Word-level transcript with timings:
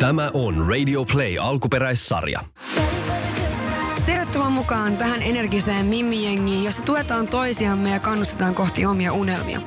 Tämä 0.00 0.30
on 0.34 0.66
Radio 0.68 1.04
Play 1.04 1.38
alkuperäissarja. 1.38 2.40
Tervetuloa 4.06 4.50
mukaan 4.50 4.96
tähän 4.96 5.22
energiseen 5.22 5.86
Mimmi-jengiin, 5.86 6.64
jossa 6.64 6.82
tuetaan 6.82 7.28
toisiamme 7.28 7.90
ja 7.90 8.00
kannustetaan 8.00 8.54
kohti 8.54 8.86
omia 8.86 9.12
unelmia. 9.12 9.60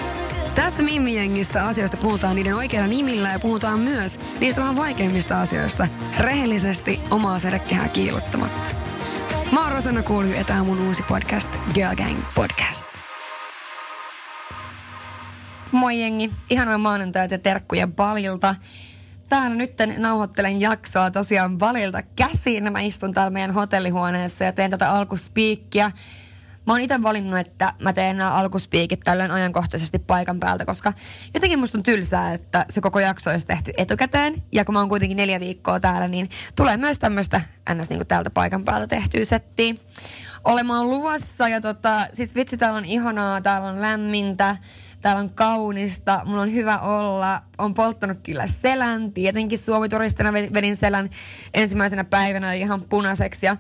Tässä 0.55 0.83
Mimmi-jengissä 0.83 1.63
asioista 1.63 1.97
puhutaan 1.97 2.35
niiden 2.35 2.55
oikeilla 2.55 2.87
nimillä 2.87 3.29
ja 3.29 3.39
puhutaan 3.39 3.79
myös 3.79 4.19
niistä 4.39 4.61
vähän 4.61 4.75
vaikeimmista 4.75 5.41
asioista 5.41 5.87
rehellisesti 6.19 6.99
omaa 7.09 7.39
sädekehää 7.39 7.87
kiilottamatta. 7.87 8.75
Mä 9.51 9.63
oon 9.63 9.71
Rosanna 9.71 10.03
Kuulju 10.03 10.33
ja 10.33 10.43
tää 10.43 10.59
on 10.59 10.65
mun 10.65 10.87
uusi 10.87 11.03
podcast, 11.03 11.49
Girl 11.73 11.95
Gang 11.95 12.17
Podcast. 12.35 12.87
Moi 15.71 16.01
jengi, 16.01 16.31
ihanaa 16.49 16.77
maanantaita 16.77 17.33
ja 17.33 17.39
terkkuja 17.39 17.87
Balilta. 17.87 18.55
Täällä 19.33 19.57
nyt 19.57 19.73
nauhoittelen 19.97 20.61
jaksoa 20.61 21.11
tosiaan 21.11 21.57
Balilta 21.57 22.01
käsiin. 22.01 22.71
Mä 22.71 22.79
istun 22.79 23.13
täällä 23.13 23.29
meidän 23.29 23.51
hotellihuoneessa 23.51 24.43
ja 24.43 24.51
teen 24.51 24.71
tätä 24.71 24.91
alkuspiikkiä. 24.91 25.91
Mä 26.67 26.73
oon 26.73 26.81
itse 26.81 27.03
valinnut, 27.03 27.39
että 27.39 27.73
mä 27.79 27.93
teen 27.93 28.17
nämä 28.17 28.31
alkuspiikit 28.31 28.99
tällöin 28.99 29.31
ajankohtaisesti 29.31 29.99
paikan 29.99 30.39
päältä, 30.39 30.65
koska 30.65 30.93
jotenkin 31.33 31.59
musta 31.59 31.77
on 31.77 31.83
tylsää, 31.83 32.33
että 32.33 32.65
se 32.69 32.81
koko 32.81 32.99
jakso 32.99 33.31
olisi 33.31 33.47
tehty 33.47 33.73
etukäteen. 33.77 34.43
Ja 34.51 34.65
kun 34.65 34.73
mä 34.73 34.79
oon 34.79 34.89
kuitenkin 34.89 35.17
neljä 35.17 35.39
viikkoa 35.39 35.79
täällä, 35.79 36.07
niin 36.07 36.29
tulee 36.55 36.77
myös 36.77 36.99
tämmöistä 36.99 37.41
ns. 37.73 37.89
Niin 37.89 38.07
täältä 38.07 38.29
paikan 38.29 38.63
päältä 38.63 38.87
tehtyä 38.87 39.25
settiä 39.25 39.75
olemaan 40.43 40.89
luvassa. 40.89 41.47
Ja 41.47 41.61
tota, 41.61 42.07
siis 42.11 42.35
vitsi, 42.35 42.57
täällä 42.57 42.77
on 42.77 42.85
ihanaa, 42.85 43.41
täällä 43.41 43.67
on 43.67 43.81
lämmintä 43.81 44.57
täällä 45.03 45.19
on 45.19 45.29
kaunista, 45.29 46.21
mulla 46.25 46.41
on 46.41 46.53
hyvä 46.53 46.79
olla, 46.79 47.41
on 47.57 47.73
polttanut 47.73 48.17
kyllä 48.23 48.47
selän, 48.47 49.11
tietenkin 49.11 49.57
Suomi-turistina 49.57 50.33
vedin 50.33 50.75
selän 50.75 51.09
ensimmäisenä 51.53 52.03
päivänä 52.03 52.53
ihan 52.53 52.81
punaiseksi. 52.81 53.45
Ja 53.45 53.57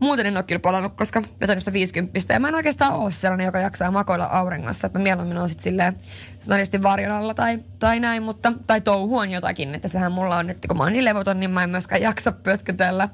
muuten 0.00 0.26
en 0.26 0.36
ole 0.36 0.42
kyllä 0.42 0.58
palannut, 0.58 0.92
koska 0.96 1.22
vetänyt 1.40 1.62
sitä 1.62 1.72
50 1.72 2.32
ja 2.32 2.40
mä 2.40 2.48
en 2.48 2.54
oikeastaan 2.54 2.94
ole 2.94 3.12
sellainen, 3.12 3.44
joka 3.44 3.58
jaksaa 3.58 3.90
makoilla 3.90 4.24
auringossa, 4.24 4.86
että 4.86 4.98
mieluummin 4.98 5.38
on 5.38 5.48
sitten 5.48 5.62
silleen 5.62 5.96
snadisti 6.40 6.82
varjon 6.82 7.34
tai, 7.34 7.58
tai 7.78 8.00
näin, 8.00 8.22
mutta, 8.22 8.52
tai 8.66 8.80
touhuan 8.80 9.30
jotakin, 9.30 9.74
että 9.74 9.88
sehän 9.88 10.12
mulla 10.12 10.36
on, 10.36 10.50
että 10.50 10.68
kun 10.68 10.76
mä 10.76 10.84
oon 10.84 10.92
niin 10.92 11.04
levoton, 11.04 11.40
niin 11.40 11.50
mä 11.50 11.62
en 11.62 11.70
myöskään 11.70 12.02
jaksa 12.02 12.32
pötkötellä. 12.32 13.08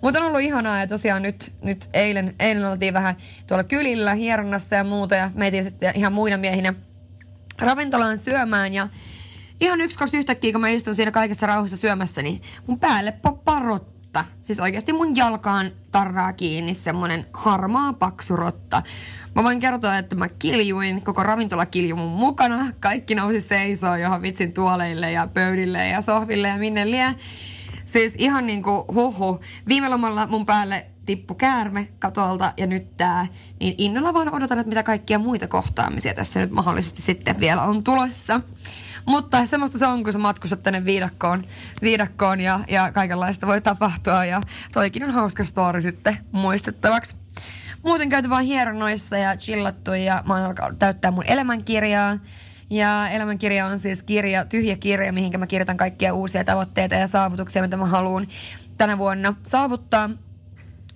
Mutta 0.00 0.20
on 0.20 0.26
ollut 0.26 0.40
ihanaa 0.40 0.80
ja 0.80 0.86
tosiaan 0.86 1.22
nyt, 1.22 1.52
nyt 1.62 1.88
eilen, 1.92 2.34
eilen 2.40 2.64
oltiin 2.64 2.94
vähän 2.94 3.16
tuolla 3.46 3.64
kylillä 3.64 4.14
hieronnassa 4.14 4.76
ja 4.76 4.84
muuta. 4.84 5.14
Ja 5.14 5.30
meitiin 5.34 5.64
sitten 5.64 5.92
ihan 5.96 6.12
muina 6.12 6.36
miehinä 6.36 6.74
ravintolaan 7.60 8.18
syömään 8.18 8.72
ja 8.72 8.88
ihan 9.60 9.80
yksi 9.80 9.98
kaksi 9.98 10.18
yhtäkkiä, 10.18 10.52
kun 10.52 10.60
mä 10.60 10.68
istun 10.68 10.94
siinä 10.94 11.10
kaikessa 11.10 11.46
rauhassa 11.46 11.76
syömässä, 11.76 12.22
niin 12.22 12.42
mun 12.66 12.80
päälle 12.80 13.12
poppaa 13.12 13.60
rotta. 13.60 14.24
Siis 14.40 14.60
oikeasti 14.60 14.92
mun 14.92 15.16
jalkaan 15.16 15.70
tarraa 15.92 16.32
kiinni 16.32 16.74
semmonen 16.74 17.26
harmaa 17.32 17.92
paksu 17.92 18.36
rotta. 18.36 18.82
Mä 19.34 19.44
voin 19.44 19.60
kertoa, 19.60 19.98
että 19.98 20.16
mä 20.16 20.28
kiljuin, 20.28 21.02
koko 21.02 21.22
ravintola 21.22 21.66
kiljui 21.66 21.98
mun 21.98 22.12
mukana. 22.12 22.72
Kaikki 22.80 23.14
nousi 23.14 23.40
seisoo 23.40 23.96
johon 23.96 24.22
vitsin 24.22 24.52
tuoleille 24.52 25.12
ja 25.12 25.26
pöydille 25.26 25.88
ja 25.88 26.00
sohville 26.00 26.48
ja 26.48 26.58
minne 26.58 26.90
lie. 26.90 27.14
Siis 27.84 28.14
ihan 28.18 28.46
niinku 28.46 28.84
huhu. 28.94 29.40
Viime 29.68 29.88
lomalla 29.88 30.26
mun 30.26 30.46
päälle 30.46 30.86
tippu 31.06 31.34
käärme 31.34 31.88
katolta 31.98 32.52
ja 32.56 32.66
nyt 32.66 32.96
tää, 32.96 33.26
niin 33.60 33.74
innolla 33.78 34.14
vaan 34.14 34.34
odotan, 34.34 34.58
että 34.58 34.68
mitä 34.68 34.82
kaikkia 34.82 35.18
muita 35.18 35.48
kohtaamisia 35.48 36.14
tässä 36.14 36.40
nyt 36.40 36.50
mahdollisesti 36.50 37.02
sitten 37.02 37.40
vielä 37.40 37.62
on 37.62 37.84
tulossa. 37.84 38.40
Mutta 39.06 39.46
semmoista 39.46 39.78
se 39.78 39.86
on, 39.86 40.02
kun 40.02 40.12
sä 40.12 40.18
matkustat 40.18 40.62
tänne 40.62 40.84
viidakkoon, 40.84 41.44
viidakkoon 41.82 42.40
ja, 42.40 42.60
ja 42.68 42.92
kaikenlaista 42.92 43.46
voi 43.46 43.60
tapahtua 43.60 44.24
ja 44.24 44.40
toikin 44.72 45.04
on 45.04 45.10
hauska 45.10 45.44
story 45.44 45.80
sitten 45.80 46.18
muistettavaksi. 46.32 47.16
Muuten 47.82 48.08
käyty 48.08 48.30
vaan 48.30 48.44
hieronnoissa 48.44 49.18
ja 49.18 49.36
chillattu 49.36 49.92
ja 49.92 50.22
mä 50.26 50.34
oon 50.34 50.42
alkanut 50.42 50.78
täyttää 50.78 51.10
mun 51.10 51.24
elämänkirjaa. 51.26 52.18
Ja 52.70 53.08
elämänkirja 53.08 53.66
on 53.66 53.78
siis 53.78 54.02
kirja, 54.02 54.44
tyhjä 54.44 54.76
kirja, 54.76 55.12
mihinkä 55.12 55.38
mä 55.38 55.46
kirjoitan 55.46 55.76
kaikkia 55.76 56.14
uusia 56.14 56.44
tavoitteita 56.44 56.94
ja 56.94 57.06
saavutuksia, 57.06 57.62
mitä 57.62 57.76
mä 57.76 57.86
haluan 57.86 58.26
tänä 58.76 58.98
vuonna 58.98 59.34
saavuttaa 59.42 60.10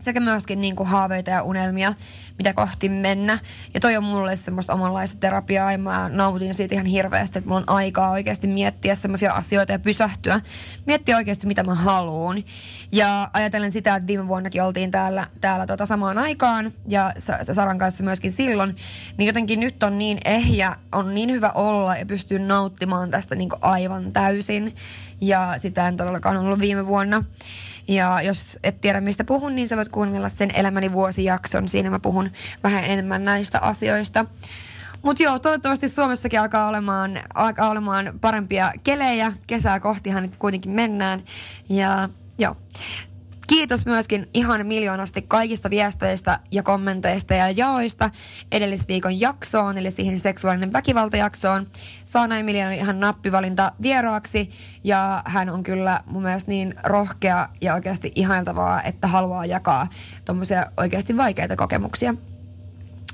sekä 0.00 0.20
myöskin 0.20 0.60
niin 0.60 0.76
kuin 0.76 0.88
haaveita 0.88 1.30
ja 1.30 1.42
unelmia, 1.42 1.94
mitä 2.38 2.52
kohti 2.52 2.88
mennä. 2.88 3.38
Ja 3.74 3.80
toi 3.80 3.96
on 3.96 4.04
mulle 4.04 4.36
semmoista 4.36 4.74
omanlaista 4.74 5.20
terapiaa 5.20 5.72
ja 5.72 5.78
mä 5.78 6.08
nautin 6.08 6.54
siitä 6.54 6.74
ihan 6.74 6.86
hirveästi, 6.86 7.38
että 7.38 7.48
mulla 7.48 7.60
on 7.60 7.76
aikaa 7.76 8.10
oikeasti 8.10 8.46
miettiä 8.46 8.94
semmoisia 8.94 9.32
asioita 9.32 9.72
ja 9.72 9.78
pysähtyä. 9.78 10.40
Miettiä 10.86 11.16
oikeasti, 11.16 11.46
mitä 11.46 11.62
mä 11.62 11.74
haluan. 11.74 12.44
Ja 12.92 13.30
ajatellen 13.32 13.72
sitä, 13.72 13.94
että 13.94 14.06
viime 14.06 14.28
vuonnakin 14.28 14.62
oltiin 14.62 14.90
täällä, 14.90 15.26
täällä 15.40 15.66
tota 15.66 15.86
samaan 15.86 16.18
aikaan 16.18 16.72
ja 16.88 17.12
Saran 17.52 17.78
kanssa 17.78 18.04
myöskin 18.04 18.32
silloin, 18.32 18.76
niin 19.16 19.26
jotenkin 19.26 19.60
nyt 19.60 19.82
on 19.82 19.98
niin 19.98 20.18
ehjä, 20.24 20.76
on 20.92 21.14
niin 21.14 21.30
hyvä 21.30 21.50
olla 21.54 21.96
ja 21.96 22.06
pystyy 22.06 22.38
nauttimaan 22.38 23.10
tästä 23.10 23.34
niin 23.34 23.50
aivan 23.60 24.12
täysin. 24.12 24.74
Ja 25.20 25.54
sitä 25.56 25.88
en 25.88 25.96
todellakaan 25.96 26.36
ollut 26.36 26.60
viime 26.60 26.86
vuonna. 26.86 27.24
Ja 27.88 28.22
jos 28.22 28.58
et 28.64 28.80
tiedä 28.80 29.00
mistä 29.00 29.24
puhun, 29.24 29.56
niin 29.56 29.68
sä 29.68 29.76
voit 29.76 29.88
kuunnella 29.88 30.28
sen 30.28 30.50
Elämäni 30.54 30.92
vuosijakson. 30.92 31.68
Siinä 31.68 31.90
mä 31.90 31.98
puhun 31.98 32.30
vähän 32.62 32.84
enemmän 32.84 33.24
näistä 33.24 33.58
asioista. 33.58 34.24
Mutta 35.02 35.22
joo, 35.22 35.38
toivottavasti 35.38 35.88
Suomessakin 35.88 36.40
alkaa 36.40 36.68
olemaan, 36.68 37.20
alkaa 37.34 37.70
olemaan 37.70 38.12
parempia 38.20 38.72
kelejä. 38.84 39.32
Kesää 39.46 39.80
kohtihan 39.80 40.22
nyt 40.22 40.36
kuitenkin 40.36 40.72
mennään. 40.72 41.20
Ja 41.68 42.08
joo, 42.40 42.56
Kiitos 43.50 43.86
myöskin 43.86 44.28
ihan 44.34 44.66
miljoonasti 44.66 45.22
kaikista 45.22 45.70
viesteistä 45.70 46.38
ja 46.50 46.62
kommenteista 46.62 47.34
ja 47.34 47.50
jaoista 47.50 48.10
edellisviikon 48.52 49.20
jaksoon, 49.20 49.78
eli 49.78 49.90
siihen 49.90 50.18
seksuaalinen 50.18 50.72
väkivaltajaksoon. 50.72 51.66
Saana 52.04 52.38
Emilia 52.38 52.70
ihan 52.70 53.00
nappivalinta 53.00 53.72
vieraaksi 53.82 54.50
ja 54.84 55.22
hän 55.26 55.50
on 55.50 55.62
kyllä 55.62 56.00
mun 56.06 56.22
mielestä 56.22 56.50
niin 56.50 56.74
rohkea 56.84 57.48
ja 57.60 57.74
oikeasti 57.74 58.12
ihailtavaa, 58.14 58.82
että 58.82 59.06
haluaa 59.06 59.46
jakaa 59.46 59.88
tuommoisia 60.24 60.66
oikeasti 60.76 61.16
vaikeita 61.16 61.56
kokemuksia. 61.56 62.14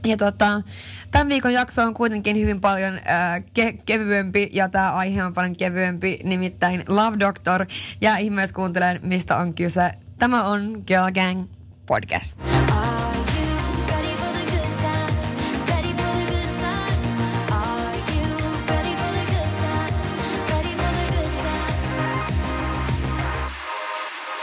Ja 0.04 0.16
tota, 0.16 0.62
tämän 1.10 1.28
viikon 1.28 1.52
jakso 1.52 1.82
on 1.82 1.94
kuitenkin 1.94 2.40
hyvin 2.40 2.60
paljon 2.60 2.94
äh, 2.94 3.42
ke- 3.58 3.82
kevyempi 3.86 4.50
ja 4.52 4.68
tämä 4.68 4.92
aihe 4.92 5.24
on 5.24 5.34
paljon 5.34 5.56
kevyempi, 5.56 6.18
nimittäin 6.24 6.84
Love 6.88 7.16
Doctor. 7.20 7.66
Ja 8.00 8.16
ihmeessä 8.16 8.54
kuuntelen, 8.54 9.00
mistä 9.02 9.36
on 9.36 9.54
kyse 9.54 9.92
Tämä 10.18 10.44
on 10.44 10.82
Girl 10.86 11.10
Gang 11.14 11.48
Podcast. 11.86 12.38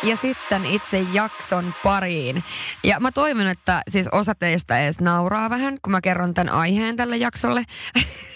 Ja 0.03 0.17
sitten 0.17 0.65
itse 0.65 1.05
jakson 1.13 1.73
pariin. 1.83 2.43
Ja 2.83 2.99
mä 2.99 3.11
toivon, 3.11 3.47
että 3.47 3.81
siis 3.89 4.07
osa 4.07 4.35
teistä 4.35 4.79
edes 4.79 4.99
nauraa 4.99 5.49
vähän, 5.49 5.77
kun 5.81 5.91
mä 5.91 6.01
kerron 6.01 6.33
tämän 6.33 6.53
aiheen 6.53 6.95
tälle 6.95 7.17
jaksolle. 7.17 7.63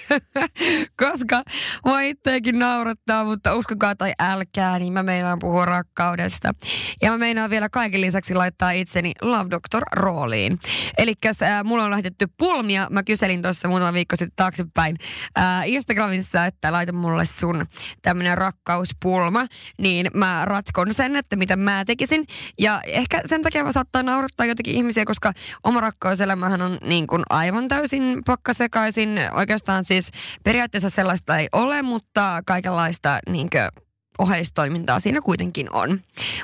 Koska 1.04 1.44
mä 1.86 2.02
itseäkin 2.02 2.60
naurattaa, 2.60 3.24
mutta 3.24 3.56
uskokaa 3.56 3.96
tai 3.96 4.14
älkää, 4.20 4.80
niin 4.80 4.94
mä 4.94 5.04
meinaan 5.04 5.40
puhua 5.40 5.66
rakkaudesta. 5.66 6.54
Ja 7.02 7.12
mä 7.12 7.18
meinaan 7.18 7.50
vielä 7.50 7.70
kaiken 7.70 8.02
lisäksi 8.02 8.34
laittaa 8.34 8.72
itseni 8.72 9.12
Love 9.22 9.50
Doctor 9.50 9.84
rooliin. 9.92 10.60
Eli 10.98 11.14
äh, 11.26 11.64
mulla 11.64 11.84
on 11.84 11.92
lähetetty 11.92 12.28
pulmia. 12.38 12.88
Mä 12.92 13.04
kyselin 13.04 13.42
tuossa 13.42 13.68
muutama 13.68 13.94
viikko 13.94 14.16
sitten 14.16 14.36
taaksepäin 14.36 14.98
äh, 15.40 15.70
Instagramissa, 15.70 16.46
että 16.46 16.72
laita 16.72 16.94
mulle 16.94 17.26
sun 17.26 17.66
tämmönen 18.02 18.38
rakkauspulma. 18.38 19.46
Niin 19.78 20.08
mä 20.14 20.46
ratkon 20.46 20.94
sen, 20.94 21.16
että 21.16 21.36
mitä 21.36 21.57
mä 21.60 21.86
tekisin. 21.86 22.26
Ja 22.60 22.82
ehkä 22.86 23.22
sen 23.26 23.42
takia 23.42 23.72
saattaa 23.72 24.04
naurattaa 24.04 24.46
jotenkin 24.46 24.76
ihmisiä, 24.76 25.06
koska 25.06 25.34
oma 25.64 25.82
rakkauselämähän 25.82 26.62
on 26.62 26.78
niin 26.82 27.08
kuin 27.08 27.24
aivan 27.30 27.68
täysin 27.68 28.22
pakkasekaisin. 28.26 29.20
Oikeastaan 29.32 29.86
siis 29.86 30.12
periaatteessa 30.44 30.90
sellaista 30.90 31.38
ei 31.38 31.48
ole, 31.52 31.82
mutta 31.82 32.42
kaikenlaista 32.46 33.20
niin 33.30 33.50
kuin, 33.50 33.87
oheistoimintaa 34.18 35.00
siinä 35.00 35.22
kuitenkin 35.22 35.74
on. 35.74 36.00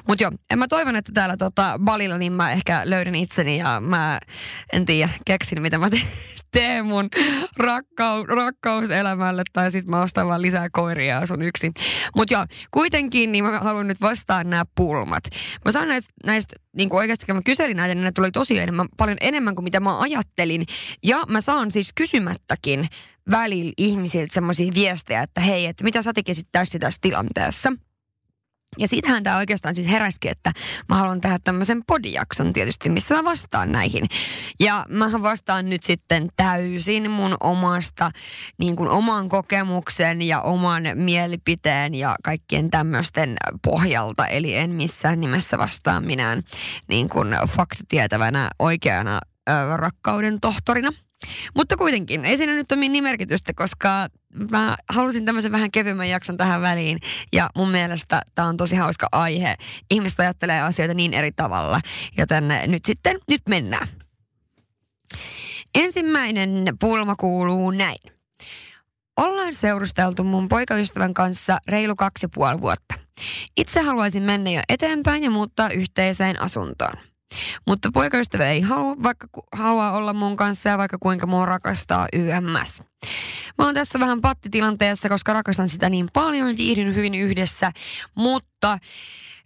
Mutta 0.08 0.24
joo, 0.24 0.32
en 0.52 0.60
mä 0.60 0.68
toivon, 0.68 0.96
että 0.96 1.12
täällä 1.14 1.38
tota 1.38 1.80
Balilla 1.84 2.18
niin 2.18 2.34
mä 2.34 2.52
ehkä 2.52 2.82
löydän 2.86 3.16
itseni 3.16 3.58
ja 3.58 3.82
mä 3.82 4.20
en 4.74 4.86
tiedä, 4.86 5.10
keksin 5.26 5.62
mitä 5.62 5.78
mä 5.78 5.90
teen 5.90 6.08
tee 6.54 6.84
mun 6.84 7.10
rakkau, 7.58 8.26
rakkauselämälle 8.26 9.44
tai 9.54 9.72
sit 9.72 9.88
mä 9.88 10.02
ostan 10.02 10.28
vaan 10.28 10.42
lisää 10.42 10.70
koiria 10.70 11.26
sun 11.26 11.42
yksi. 11.42 11.72
Mut 12.16 12.32
joo, 12.32 12.46
kuitenkin 12.72 13.32
niin 13.32 13.44
mä 13.44 13.60
haluan 13.60 13.88
nyt 13.88 14.02
vastaa 14.02 14.44
nämä 14.44 14.64
pulmat. 14.76 15.24
Mä 15.66 15.72
saan 15.72 15.88
näistä, 15.88 16.14
näistä 16.26 16.56
niin 16.78 16.90
kuin 16.90 16.98
oikeasti 16.98 17.26
kun 17.26 17.36
mä 17.36 17.42
kyselin 17.46 17.78
näitä, 17.78 17.96
niin 17.96 18.04
ne 18.04 18.12
tuli 18.12 18.32
tosi 18.32 18.60
enemmän, 18.60 18.88
paljon 18.98 19.18
enemmän 19.22 19.56
kuin 19.56 19.64
mitä 19.64 19.80
mä 19.80 20.00
ajattelin. 20.00 20.66
Ja 21.04 21.24
mä 21.30 21.42
saan 21.42 21.72
siis 21.72 21.94
kysymättäkin 21.96 22.88
välillä 23.32 23.74
ihmisiltä 23.78 24.34
semmoisia 24.34 24.74
viestejä, 24.74 25.22
että 25.22 25.42
hei, 25.42 25.66
että 25.66 25.84
mitä 25.84 26.02
sä 26.02 26.14
tekisit 26.14 26.48
tässä 26.52 26.80
tässä 26.80 27.00
tilanteessa. 27.02 27.74
Ja 28.78 28.88
siitähän 28.88 29.24
tämä 29.24 29.38
oikeastaan 29.38 29.76
siis 29.76 29.88
heräski, 29.88 30.30
että 30.30 30.52
mä 30.90 30.96
haluan 30.96 31.22
tehdä 31.22 31.40
tämmöisen 31.44 31.82
podijakson 31.88 32.54
tietysti, 32.54 32.90
missä 32.90 33.16
mä 33.16 33.24
vastaan 33.24 33.72
näihin. 33.72 34.06
Ja 34.60 34.86
mä 34.90 35.22
vastaan 35.22 35.70
nyt 35.70 35.84
sitten 35.84 36.30
täysin 36.36 37.12
mun 37.12 37.38
omasta, 37.40 38.12
niin 38.58 38.76
kuin 38.76 38.90
oman 38.90 39.30
kokemuksen 39.30 40.22
ja 40.22 40.42
oman 40.42 40.84
mielipiteen 40.96 41.96
ja 41.96 42.16
kaikkien 42.24 42.70
tämmöisten 42.70 43.36
pohjalta. 43.64 44.28
Eli 44.28 44.56
en 44.56 44.70
missään 44.70 45.22
nimessä 45.22 45.58
vastaan 45.58 46.06
minään 46.06 46.44
niin 46.88 47.10
kuin 47.10 47.28
faktatietävänä 47.48 48.50
oikeana 48.60 49.20
rakkauden 49.76 50.40
tohtorina. 50.40 50.92
Mutta 51.56 51.78
kuitenkin, 51.78 52.26
ei 52.26 52.38
siinä 52.38 52.54
nyt 52.54 52.72
ole 52.72 52.80
niin 52.80 53.04
merkitystä, 53.04 53.54
koska 53.56 54.08
mä 54.52 54.78
halusin 54.90 55.26
tämmöisen 55.26 55.52
vähän 55.52 55.72
kevyemmän 55.72 56.10
jakson 56.10 56.38
tähän 56.38 56.62
väliin. 56.62 57.00
Ja 57.34 57.50
mun 57.56 57.70
mielestä 57.70 58.22
tämä 58.36 58.48
on 58.48 58.58
tosi 58.58 58.76
hauska 58.76 59.08
aihe. 59.12 59.56
Ihmiset 59.92 60.20
ajattelee 60.20 60.62
asioita 60.62 60.94
niin 60.94 61.14
eri 61.14 61.32
tavalla, 61.32 61.82
joten 62.18 62.54
nyt 62.68 62.86
sitten, 62.86 63.20
nyt 63.30 63.42
mennään. 63.50 63.88
Ensimmäinen 65.76 66.74
pulma 66.80 67.16
kuuluu 67.16 67.72
näin. 67.72 68.14
Ollaan 69.18 69.54
seurusteltu 69.54 70.24
mun 70.24 70.50
poikaystävän 70.50 71.14
kanssa 71.14 71.60
reilu 71.68 71.96
kaksi 71.96 72.28
puoli 72.28 72.62
vuotta. 72.62 72.96
Itse 73.58 73.82
haluaisin 73.82 74.24
mennä 74.24 74.52
jo 74.52 74.62
eteenpäin 74.70 75.24
ja 75.24 75.32
muuttaa 75.32 75.70
yhteiseen 75.70 76.42
asuntoon. 76.42 76.94
Mutta 77.68 77.90
poikaystävä 77.94 78.46
ei 78.46 78.62
halua, 78.62 78.96
vaikka 79.04 79.28
haluaa 79.52 79.92
olla 79.92 80.14
mun 80.14 80.38
kanssa 80.38 80.70
ja 80.70 80.78
vaikka 80.78 80.98
kuinka 81.00 81.28
mua 81.28 81.46
rakastaa 81.46 82.08
YMS. 82.14 82.82
Mä 83.58 83.66
oon 83.66 83.74
tässä 83.74 84.00
vähän 84.00 84.22
pattitilanteessa, 84.22 85.10
koska 85.10 85.34
rakastan 85.34 85.70
sitä 85.70 85.90
niin 85.90 86.10
paljon, 86.14 86.58
viihdyn 86.58 86.96
hyvin 86.96 87.16
yhdessä, 87.16 87.72
mutta 88.16 88.78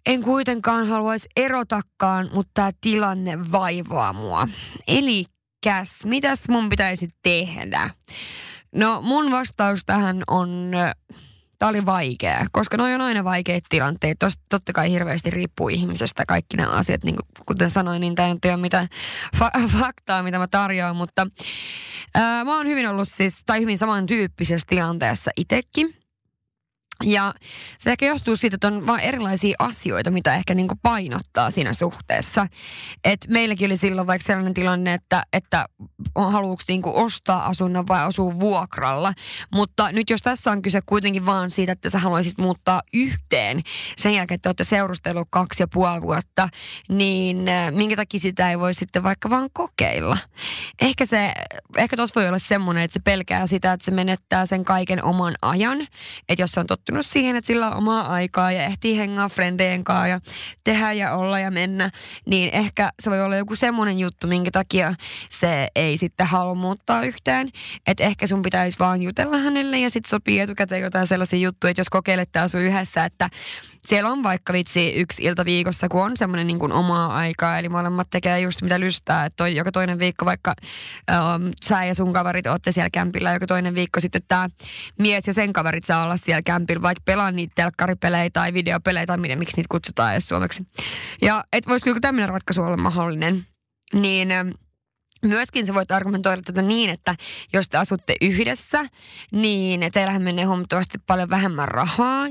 en 0.05 0.23
kuitenkaan 0.23 0.87
haluaisi 0.87 1.29
erotakaan, 1.35 2.29
mutta 2.33 2.51
tämä 2.53 2.71
tilanne 2.81 3.51
vaivaa 3.51 4.13
mua. 4.13 4.47
Eli 4.87 5.25
käs, 5.63 6.05
mitäs 6.05 6.39
mun 6.49 6.69
pitäisi 6.69 7.09
tehdä? 7.23 7.89
No 8.75 9.01
mun 9.01 9.31
vastaus 9.31 9.81
tähän 9.85 10.23
on 10.27 10.71
Tämä 11.59 11.69
oli 11.69 11.85
vaikea, 11.85 12.45
koska 12.51 12.77
noin 12.77 12.95
on 12.95 13.01
aina 13.01 13.23
vaikeita 13.23 13.67
tilanteita. 13.69 14.25
Tosta, 14.25 14.43
totta 14.49 14.73
kai 14.73 14.91
hirveästi 14.91 15.29
riippuu 15.29 15.69
ihmisestä 15.69 16.25
kaikki 16.27 16.57
nämä 16.57 16.69
asiat. 16.71 17.03
Niin 17.03 17.15
kuin, 17.15 17.45
kuten 17.45 17.69
sanoin, 17.69 18.01
niin 18.01 18.15
tämä 18.15 18.27
ei 18.27 18.51
ole 18.51 18.57
mitään 18.57 18.87
fa- 19.35 19.67
faktaa, 19.79 20.23
mitä 20.23 20.39
mä 20.39 20.47
tarjoan, 20.47 20.95
mutta 20.95 21.27
ää, 22.15 22.43
mä 22.43 22.57
oon 22.57 22.67
hyvin 22.67 22.87
ollut 22.87 23.07
siis, 23.07 23.37
tai 23.45 23.61
hyvin 23.61 23.77
samantyyppisessä 23.77 24.67
tilanteessa 24.69 25.31
itsekin. 25.37 26.06
Ja 27.03 27.33
se 27.77 27.91
ehkä 27.91 28.05
johtuu 28.05 28.35
siitä, 28.35 28.55
että 28.55 28.67
on 28.67 28.87
vain 28.87 28.99
erilaisia 28.99 29.55
asioita, 29.59 30.11
mitä 30.11 30.35
ehkä 30.35 30.53
niin 30.53 30.67
painottaa 30.81 31.51
siinä 31.51 31.73
suhteessa. 31.73 32.47
Et 33.03 33.25
meilläkin 33.27 33.65
oli 33.65 33.77
silloin 33.77 34.07
vaikka 34.07 34.27
sellainen 34.27 34.53
tilanne, 34.53 34.93
että, 34.93 35.23
että 35.33 35.65
haluuks 36.15 36.63
niin 36.67 36.81
ostaa 36.85 37.45
asunnon 37.45 37.87
vai 37.87 38.03
asua 38.03 38.39
vuokralla. 38.39 39.13
Mutta 39.53 39.91
nyt 39.91 40.09
jos 40.09 40.21
tässä 40.21 40.51
on 40.51 40.61
kyse 40.61 40.81
kuitenkin 40.85 41.25
vaan 41.25 41.51
siitä, 41.51 41.71
että 41.71 41.89
sä 41.89 41.99
haluaisit 41.99 42.37
muuttaa 42.37 42.81
yhteen 42.93 43.61
sen 43.97 44.13
jälkeen, 44.13 44.35
että 44.35 44.49
olette 44.49 44.63
seurustellut 44.63 45.27
kaksi 45.29 45.63
ja 45.63 45.67
puoli 45.73 46.01
vuotta, 46.01 46.49
niin 46.89 47.47
äh, 47.47 47.71
minkä 47.71 47.95
takia 47.95 48.19
sitä 48.19 48.49
ei 48.49 48.59
voi 48.59 48.73
sitten 48.73 49.03
vaikka 49.03 49.29
vaan 49.29 49.49
kokeilla. 49.53 50.17
Ehkä 50.81 51.05
se, 51.05 51.33
ehkä 51.77 51.95
tuossa 51.95 52.15
voi 52.15 52.27
olla 52.27 52.39
semmoinen, 52.39 52.83
että 52.83 52.93
se 52.93 52.99
pelkää 52.99 53.47
sitä, 53.47 53.73
että 53.73 53.85
se 53.85 53.91
menettää 53.91 54.45
sen 54.45 54.65
kaiken 54.65 55.03
oman 55.03 55.35
ajan. 55.41 55.87
Että 56.29 56.41
jos 56.43 56.51
se 56.51 56.59
on 56.59 56.67
totta 56.67 56.86
tottunut 56.87 57.05
siihen, 57.05 57.35
että 57.35 57.47
sillä 57.47 57.67
on 57.67 57.77
omaa 57.77 58.07
aikaa 58.07 58.51
ja 58.51 58.63
ehtii 58.63 58.97
hengaa 58.97 59.29
frendeen 59.29 59.83
kanssa 59.83 60.07
ja 60.07 60.19
tehdä 60.63 60.93
ja 60.93 61.15
olla 61.15 61.39
ja 61.39 61.51
mennä, 61.51 61.89
niin 62.25 62.49
ehkä 62.53 62.91
se 62.99 63.09
voi 63.09 63.21
olla 63.21 63.35
joku 63.35 63.55
semmoinen 63.55 63.99
juttu, 63.99 64.27
minkä 64.27 64.51
takia 64.51 64.93
se 65.29 65.67
ei 65.75 65.97
sitten 65.97 66.27
halua 66.27 66.55
muuttaa 66.55 67.03
yhteen. 67.03 67.49
Että 67.87 68.03
ehkä 68.03 68.27
sun 68.27 68.41
pitäisi 68.41 68.79
vaan 68.79 69.01
jutella 69.01 69.37
hänelle 69.37 69.79
ja 69.79 69.89
sitten 69.89 70.09
sopii 70.09 70.39
etukäteen 70.39 70.81
jotain 70.81 71.07
sellaisia 71.07 71.39
juttuja, 71.39 71.71
että 71.71 71.79
jos 71.79 71.89
kokeilette 71.89 72.39
asua 72.39 72.61
yhdessä, 72.61 73.05
että 73.05 73.29
siellä 73.87 74.09
on 74.09 74.23
vaikka 74.23 74.53
vitsi 74.53 74.89
yksi 74.89 75.23
ilta 75.23 75.45
viikossa, 75.45 75.89
kun 75.89 76.03
on 76.03 76.17
semmoinen 76.17 76.47
niin 76.47 76.71
omaa 76.71 77.15
aikaa, 77.17 77.59
eli 77.59 77.69
molemmat 77.69 78.07
tekee 78.09 78.39
just 78.39 78.61
mitä 78.61 78.79
lystää, 78.79 79.25
että 79.25 79.37
toi, 79.37 79.55
joka 79.55 79.71
toinen 79.71 79.99
viikko 79.99 80.25
vaikka 80.25 80.53
um, 81.11 81.51
sä 81.65 81.85
ja 81.85 81.95
sun 81.95 82.13
kaverit 82.13 82.47
olette 82.47 82.71
siellä 82.71 82.89
kämpillä, 82.89 83.33
joka 83.33 83.47
toinen 83.47 83.75
viikko 83.75 83.99
sitten 83.99 84.21
tämä 84.27 84.49
mies 84.99 85.27
ja 85.27 85.33
sen 85.33 85.53
kaverit 85.53 85.85
saa 85.85 86.03
olla 86.03 86.17
siellä 86.17 86.41
kämpillä, 86.41 86.76
vaikka 86.81 87.01
pelaa 87.05 87.31
niitä 87.31 87.51
telkkaripelejä 87.55 88.29
tai 88.29 88.53
videopelejä 88.53 89.05
tai 89.05 89.17
miten, 89.17 89.39
miksi 89.39 89.57
niitä 89.57 89.67
kutsutaan 89.71 90.11
edes 90.11 90.27
suomeksi. 90.27 90.63
Ja 91.21 91.43
et 91.53 91.67
voisiko 91.67 91.89
joku 91.89 91.99
tämmöinen 91.99 92.29
ratkaisu 92.29 92.61
olla 92.61 92.77
mahdollinen, 92.77 93.45
niin 93.93 94.29
Myöskin 95.25 95.67
sä 95.67 95.73
voit 95.73 95.91
argumentoida 95.91 96.41
tätä 96.41 96.61
niin, 96.61 96.89
että 96.89 97.15
jos 97.53 97.69
te 97.69 97.77
asutte 97.77 98.15
yhdessä, 98.21 98.85
niin 99.31 99.91
teillähän 99.93 100.21
menee 100.21 100.45
huomattavasti 100.45 100.97
paljon 101.07 101.29
vähemmän 101.29 101.67
rahaa, 101.67 102.25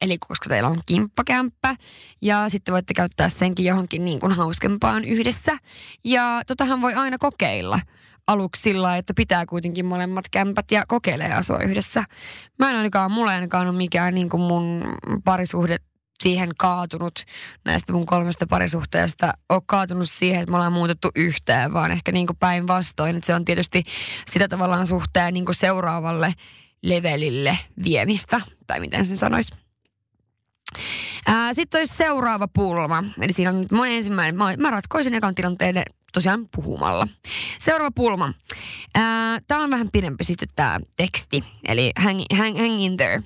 eli 0.00 0.18
koska 0.18 0.48
teillä 0.48 0.68
on 0.68 0.80
kimppakämppä, 0.86 1.74
ja 2.22 2.48
sitten 2.48 2.72
voitte 2.72 2.94
käyttää 2.94 3.28
senkin 3.28 3.64
johonkin 3.64 4.04
niin 4.04 4.20
kuin 4.20 4.32
hauskempaan 4.32 5.04
yhdessä. 5.04 5.58
Ja 6.04 6.42
totahan 6.46 6.80
voi 6.80 6.94
aina 6.94 7.18
kokeilla 7.18 7.80
aluksi 8.28 8.62
sillä 8.62 8.96
että 8.96 9.14
pitää 9.14 9.46
kuitenkin 9.46 9.86
molemmat 9.86 10.24
kämpät 10.30 10.70
ja 10.70 10.84
kokeilee 10.88 11.32
asua 11.32 11.58
yhdessä. 11.58 12.04
Mä 12.58 12.70
en 12.70 12.76
ainakaan, 12.76 13.12
mulla 13.12 13.32
ei 13.32 13.34
ainakaan 13.34 13.68
ole 13.68 13.76
mikään 13.76 14.14
niin 14.14 14.28
kuin 14.28 14.40
mun 14.40 14.94
parisuhde 15.24 15.76
siihen 16.22 16.50
kaatunut 16.58 17.24
näistä 17.64 17.92
mun 17.92 18.06
kolmesta 18.06 18.46
parisuhteesta, 18.46 19.32
ole 19.48 19.62
kaatunut 19.66 20.10
siihen, 20.10 20.40
että 20.40 20.50
me 20.50 20.56
ollaan 20.56 20.72
muutettu 20.72 21.10
yhteen, 21.14 21.72
vaan 21.72 21.90
ehkä 21.90 22.12
niin 22.12 22.26
päinvastoin, 22.40 23.22
se 23.22 23.34
on 23.34 23.44
tietysti 23.44 23.82
sitä 24.26 24.48
tavallaan 24.48 24.86
suhteen 24.86 25.34
niin 25.34 25.44
seuraavalle 25.50 26.34
levelille 26.82 27.58
viemistä, 27.84 28.40
tai 28.66 28.80
miten 28.80 29.06
sen 29.06 29.16
sanoisi. 29.16 29.54
Sitten 31.52 31.78
olisi 31.78 31.94
seuraava 31.94 32.48
pulma. 32.48 33.04
Eli 33.20 33.32
siinä 33.32 33.50
on 33.50 33.60
nyt 33.60 33.70
mun 33.70 33.88
ensimmäinen. 33.88 34.36
Mä, 34.36 34.56
mä 34.58 34.70
ratkoisin 34.70 35.14
ekan 35.14 35.34
tilanteen 35.34 35.82
tosiaan 36.12 36.48
puhumalla. 36.56 37.08
Seuraava 37.58 37.90
pulma. 37.94 38.32
Tämä 39.46 39.62
on 39.62 39.70
vähän 39.70 39.88
pidempi 39.92 40.24
sitten 40.24 40.48
tämä 40.56 40.80
teksti, 40.96 41.44
eli 41.68 41.92
hang, 41.96 42.20
hang, 42.36 42.58
hang 42.58 42.80
in 42.80 42.96
there. 42.96 43.22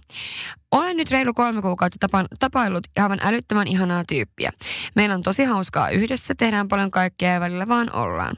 Olen 0.73 0.97
nyt 0.97 1.11
reilu 1.11 1.35
kolme 1.35 1.63
kuukautta 1.63 1.97
tapa, 2.01 2.25
tapaillut 2.39 2.87
aivan 2.99 3.19
älyttömän 3.23 3.67
ihanaa 3.67 4.05
tyyppiä. 4.09 4.51
Meillä 4.97 5.15
on 5.15 5.23
tosi 5.23 5.45
hauskaa 5.45 5.91
yhdessä, 5.91 6.35
tehdään 6.35 6.69
paljon 6.69 6.91
kaikkea 6.91 7.33
ja 7.33 7.41
välillä 7.41 7.69
vaan 7.69 7.93
ollaan. 7.93 8.37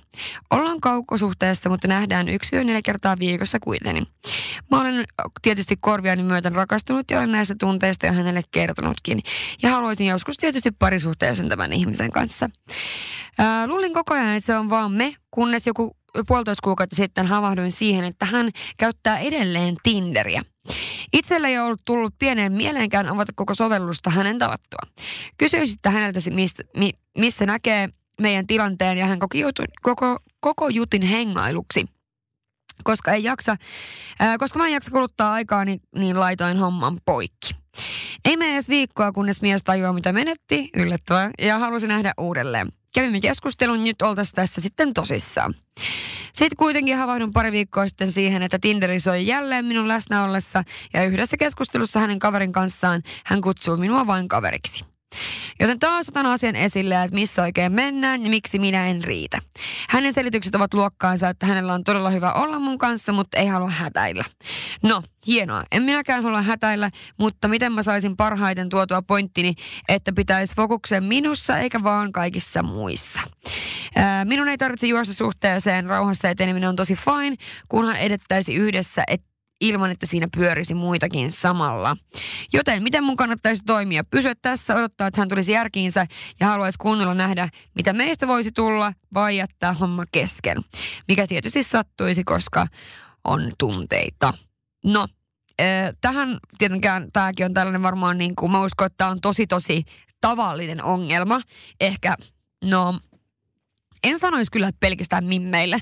Ollaan 0.51 0.81
kaukosuhteessa, 0.81 1.69
mutta 1.69 1.89
nähdään 1.89 2.29
yksi 2.29 2.57
yö 2.57 2.65
neljä 2.65 2.81
kertaa 2.85 3.17
viikossa 3.19 3.59
kuitenkin. 3.61 4.07
Mä 4.71 4.81
olen 4.81 5.05
tietysti 5.43 5.77
korviani 5.81 6.23
myöten 6.23 6.55
rakastunut 6.55 7.11
ja 7.11 7.19
olen 7.19 7.33
näistä 7.33 7.55
tunteista 7.61 8.07
jo 8.07 8.13
hänelle 8.13 8.43
kertonutkin. 8.51 9.21
Ja 9.63 9.71
haluaisin 9.71 10.07
joskus 10.07 10.37
tietysti 10.37 10.71
parisuhteeseen 10.71 11.49
tämän 11.49 11.73
ihmisen 11.73 12.11
kanssa. 12.11 12.51
Ää, 13.39 13.67
luulin 13.67 13.95
koko 13.95 14.15
ajan, 14.15 14.29
että 14.29 14.47
se 14.47 14.57
on 14.57 14.71
vaan 14.71 14.93
me, 14.93 15.15
kunnes 15.31 15.67
joku 15.67 15.97
puolitoista 16.27 16.65
kuukautta 16.65 16.97
sitten 16.97 17.27
havahduin 17.27 17.73
siihen, 17.73 18.05
että 18.05 18.27
hän 18.27 18.51
käyttää 18.77 19.19
edelleen 19.19 19.77
Tinderiä. 19.83 20.43
Itsellä 21.13 21.49
ei 21.49 21.59
ollut 21.59 21.81
tullut 21.85 22.15
pieneen 22.19 22.53
mieleenkään 22.53 23.09
avata 23.09 23.33
koko 23.35 23.55
sovellusta 23.55 24.11
hänen 24.11 24.39
tavattua. 24.39 24.89
Kysyin 25.39 25.69
sitten 25.69 25.93
häneltä, 25.93 26.21
mistä, 26.31 26.63
mi, 26.77 26.93
missä 27.19 27.47
näkee 27.47 27.89
meidän 28.21 28.47
tilanteen 28.47 28.99
ja 28.99 29.07
hän 29.07 29.19
koki 29.19 29.41
jutun, 29.41 29.65
koko, 29.83 30.19
koko 30.41 30.69
jutin 30.69 31.03
hengailuksi. 31.03 31.85
Koska, 32.85 33.13
ei 33.13 33.25
jaksa, 33.25 33.57
ää, 34.21 34.39
koska 34.39 34.59
mä 34.59 34.67
en 34.67 34.73
jaksa 34.73 34.91
kuluttaa 34.91 35.33
aikaa, 35.33 35.65
niin, 35.65 35.81
niin 35.95 36.21
laitoin 36.21 36.59
homman 36.59 36.99
poikki. 37.05 37.55
Ei 38.25 38.37
mene 38.37 38.53
edes 38.53 38.69
viikkoa, 38.69 39.13
kunnes 39.13 39.43
mies 39.43 39.63
tajuaa, 39.63 39.93
mitä 39.93 40.13
menetti, 40.13 40.71
yllättävää, 40.77 41.31
ja 41.39 41.59
halusi 41.59 41.87
nähdä 41.87 42.13
uudelleen. 42.19 42.69
Kävimme 42.95 43.21
keskustelun, 43.21 43.85
nyt 43.85 44.03
oltaisiin 44.03 44.35
tässä 44.35 44.61
sitten 44.61 44.95
tosissaan. 44.95 45.55
Sitten 46.27 46.57
kuitenkin 46.57 46.97
havahdun 46.97 47.33
pari 47.33 47.53
viikkoa 47.53 47.89
sitten 47.89 48.13
siihen, 48.13 48.43
että 48.43 48.59
Tinderi 48.59 49.01
soi 49.01 49.27
jälleen 49.27 49.65
minun 49.65 49.89
läsnä 49.89 50.25
ollessa 50.25 50.65
ja 50.95 51.05
yhdessä 51.05 51.37
keskustelussa 51.37 52.01
hänen 52.01 52.19
kaverin 52.19 52.53
kanssaan 52.53 53.03
hän 53.25 53.41
kutsuu 53.41 53.77
minua 53.77 54.07
vain 54.07 54.29
kaveriksi. 54.29 54.94
Joten 55.61 55.79
taas 55.79 56.09
otan 56.09 56.27
asian 56.27 56.57
esille, 56.57 57.05
että 57.05 57.15
missä 57.15 57.43
oikein 57.43 57.73
mennään 57.73 58.25
ja 58.25 58.31
miksi 58.31 58.59
minä 58.59 58.87
en 58.87 59.05
riitä. 59.05 59.39
Hänen 59.89 60.13
selitykset 60.13 60.55
ovat 60.55 60.75
luokkaansa, 60.75 61.29
että 61.29 61.47
hänellä 61.47 61.75
on 61.75 61.85
todella 61.85 62.11
hyvä 62.11 62.33
olla 62.33 62.59
mun 62.59 62.79
kanssa, 62.79 63.13
mutta 63.13 63.39
ei 63.39 63.47
halua 63.47 63.71
hätäillä. 63.71 64.25
No, 64.83 65.03
hienoa. 65.27 65.65
En 65.73 65.83
minäkään 65.83 66.23
halua 66.23 66.43
hätäillä, 66.43 66.91
mutta 67.19 67.49
miten 67.49 67.73
mä 67.73 67.83
saisin 67.83 68.17
parhaiten 68.17 68.69
tuotua 68.69 69.03
pointtini, 69.03 69.55
että 69.89 70.13
pitäisi 70.13 70.57
fokuksen 70.57 71.05
minussa 71.05 71.59
eikä 71.59 71.83
vaan 71.83 72.13
kaikissa 72.13 72.63
muissa. 72.63 73.21
Minun 74.25 74.49
ei 74.49 74.59
tarvitse 74.59 74.87
juosta 74.87 75.15
suhteeseen, 75.15 75.85
rauhassa 75.85 76.29
eteneminen 76.29 76.69
on 76.69 76.77
tosi 76.77 76.95
fine, 76.97 77.37
kunhan 77.69 77.97
edettäisi 77.97 78.55
yhdessä, 78.55 79.05
et, 79.09 79.23
ilman, 79.61 79.91
että 79.91 80.07
siinä 80.07 80.29
pyörisi 80.37 80.75
muitakin 80.75 81.33
samalla. 81.33 81.97
Joten 82.53 82.83
miten 82.83 83.05
mun 83.05 83.17
kannattaisi 83.17 83.63
toimia? 83.67 84.05
Pysyä 84.05 84.35
tässä, 84.43 84.75
odottaa, 84.75 85.07
että 85.07 85.21
hän 85.21 85.29
tulisi 85.29 85.53
järkiinsä 85.53 86.07
ja 86.41 86.47
haluaisi 86.47 86.79
kunnolla 86.79 87.15
nähdä, 87.15 87.49
mitä 87.75 87.93
meistä 87.93 88.27
voisi 88.27 88.53
tulla, 88.53 88.93
vai 89.15 89.37
jättää 89.37 89.73
homma 89.73 90.05
kesken. 90.13 90.57
Mikä 91.09 91.27
tietysti 91.27 91.63
sattuisi, 91.63 92.25
koska 92.25 92.67
on 93.25 93.53
tunteita. 93.59 94.33
No, 94.85 95.07
tähän 96.01 96.39
tietenkään 96.59 97.13
tämäkin 97.13 97.47
on 97.47 97.55
tällainen 97.55 97.83
varmaan 97.83 98.19
niin 98.19 98.37
kuin, 98.37 98.53
mä 98.53 98.65
uskon, 98.65 98.87
että 98.87 99.07
on 99.07 99.21
tosi 99.21 99.47
tosi 99.47 99.83
tavallinen 100.21 100.85
ongelma. 100.85 101.41
Ehkä, 101.81 102.17
no, 102.65 102.99
en 104.05 104.19
sanoisi 104.19 104.51
kyllä, 104.51 104.69
että 104.69 104.81
pelkästään 104.81 105.25
mimmeille, 105.25 105.79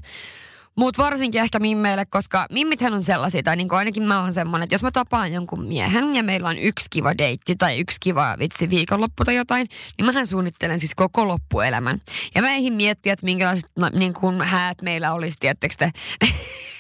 mutta 0.77 1.03
varsinkin 1.03 1.41
ehkä 1.41 1.59
mimmeille, 1.59 2.05
koska 2.05 2.47
mimmithän 2.51 2.95
on 2.95 3.03
sellaisia, 3.03 3.43
tai 3.43 3.57
niin 3.57 3.69
kuin 3.69 3.79
ainakin 3.79 4.03
mä 4.03 4.21
oon 4.21 4.33
semmoinen, 4.33 4.65
että 4.65 4.75
jos 4.75 4.83
mä 4.83 4.91
tapaan 4.91 5.33
jonkun 5.33 5.65
miehen 5.65 6.15
ja 6.15 6.23
meillä 6.23 6.49
on 6.49 6.59
yksi 6.59 6.87
kiva 6.91 7.19
deitti 7.19 7.57
tai 7.57 7.79
yksi 7.79 7.97
kiva 8.01 8.37
vitsi 8.39 8.71
viikonloppu 8.71 9.25
tai 9.25 9.37
jotain, 9.37 9.69
niin 9.99 10.07
mähän 10.07 10.27
suunnittelen 10.27 10.81
siis 10.81 10.95
koko 10.95 11.29
loppuelämän. 11.29 12.01
Ja 12.35 12.43
mä 12.43 12.55
eihin 12.55 12.73
miettiä, 12.73 13.13
että 13.13 13.27
minkälaiset 13.27 13.71
niin 13.93 14.15
kuin 14.15 14.43
häät 14.43 14.83
meillä 14.83 15.13
olisi, 15.13 15.37
tiettekö 15.41 15.75
te. 15.79 15.91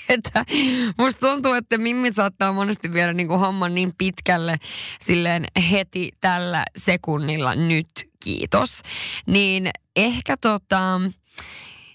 että 0.09 0.45
musta 0.99 1.27
tuntuu, 1.27 1.53
että 1.53 1.79
mimmit 1.79 2.15
saattaa 2.15 2.53
monesti 2.53 2.93
viedä 2.93 3.13
niin 3.13 3.29
kuin 3.29 3.41
homman 3.41 3.75
niin 3.75 3.93
pitkälle 3.99 4.57
silleen 5.01 5.45
heti 5.71 6.11
tällä 6.21 6.65
sekunnilla 6.77 7.55
nyt, 7.55 7.89
kiitos. 8.21 8.83
Niin 9.27 9.71
ehkä 9.97 10.37
tota, 10.37 11.01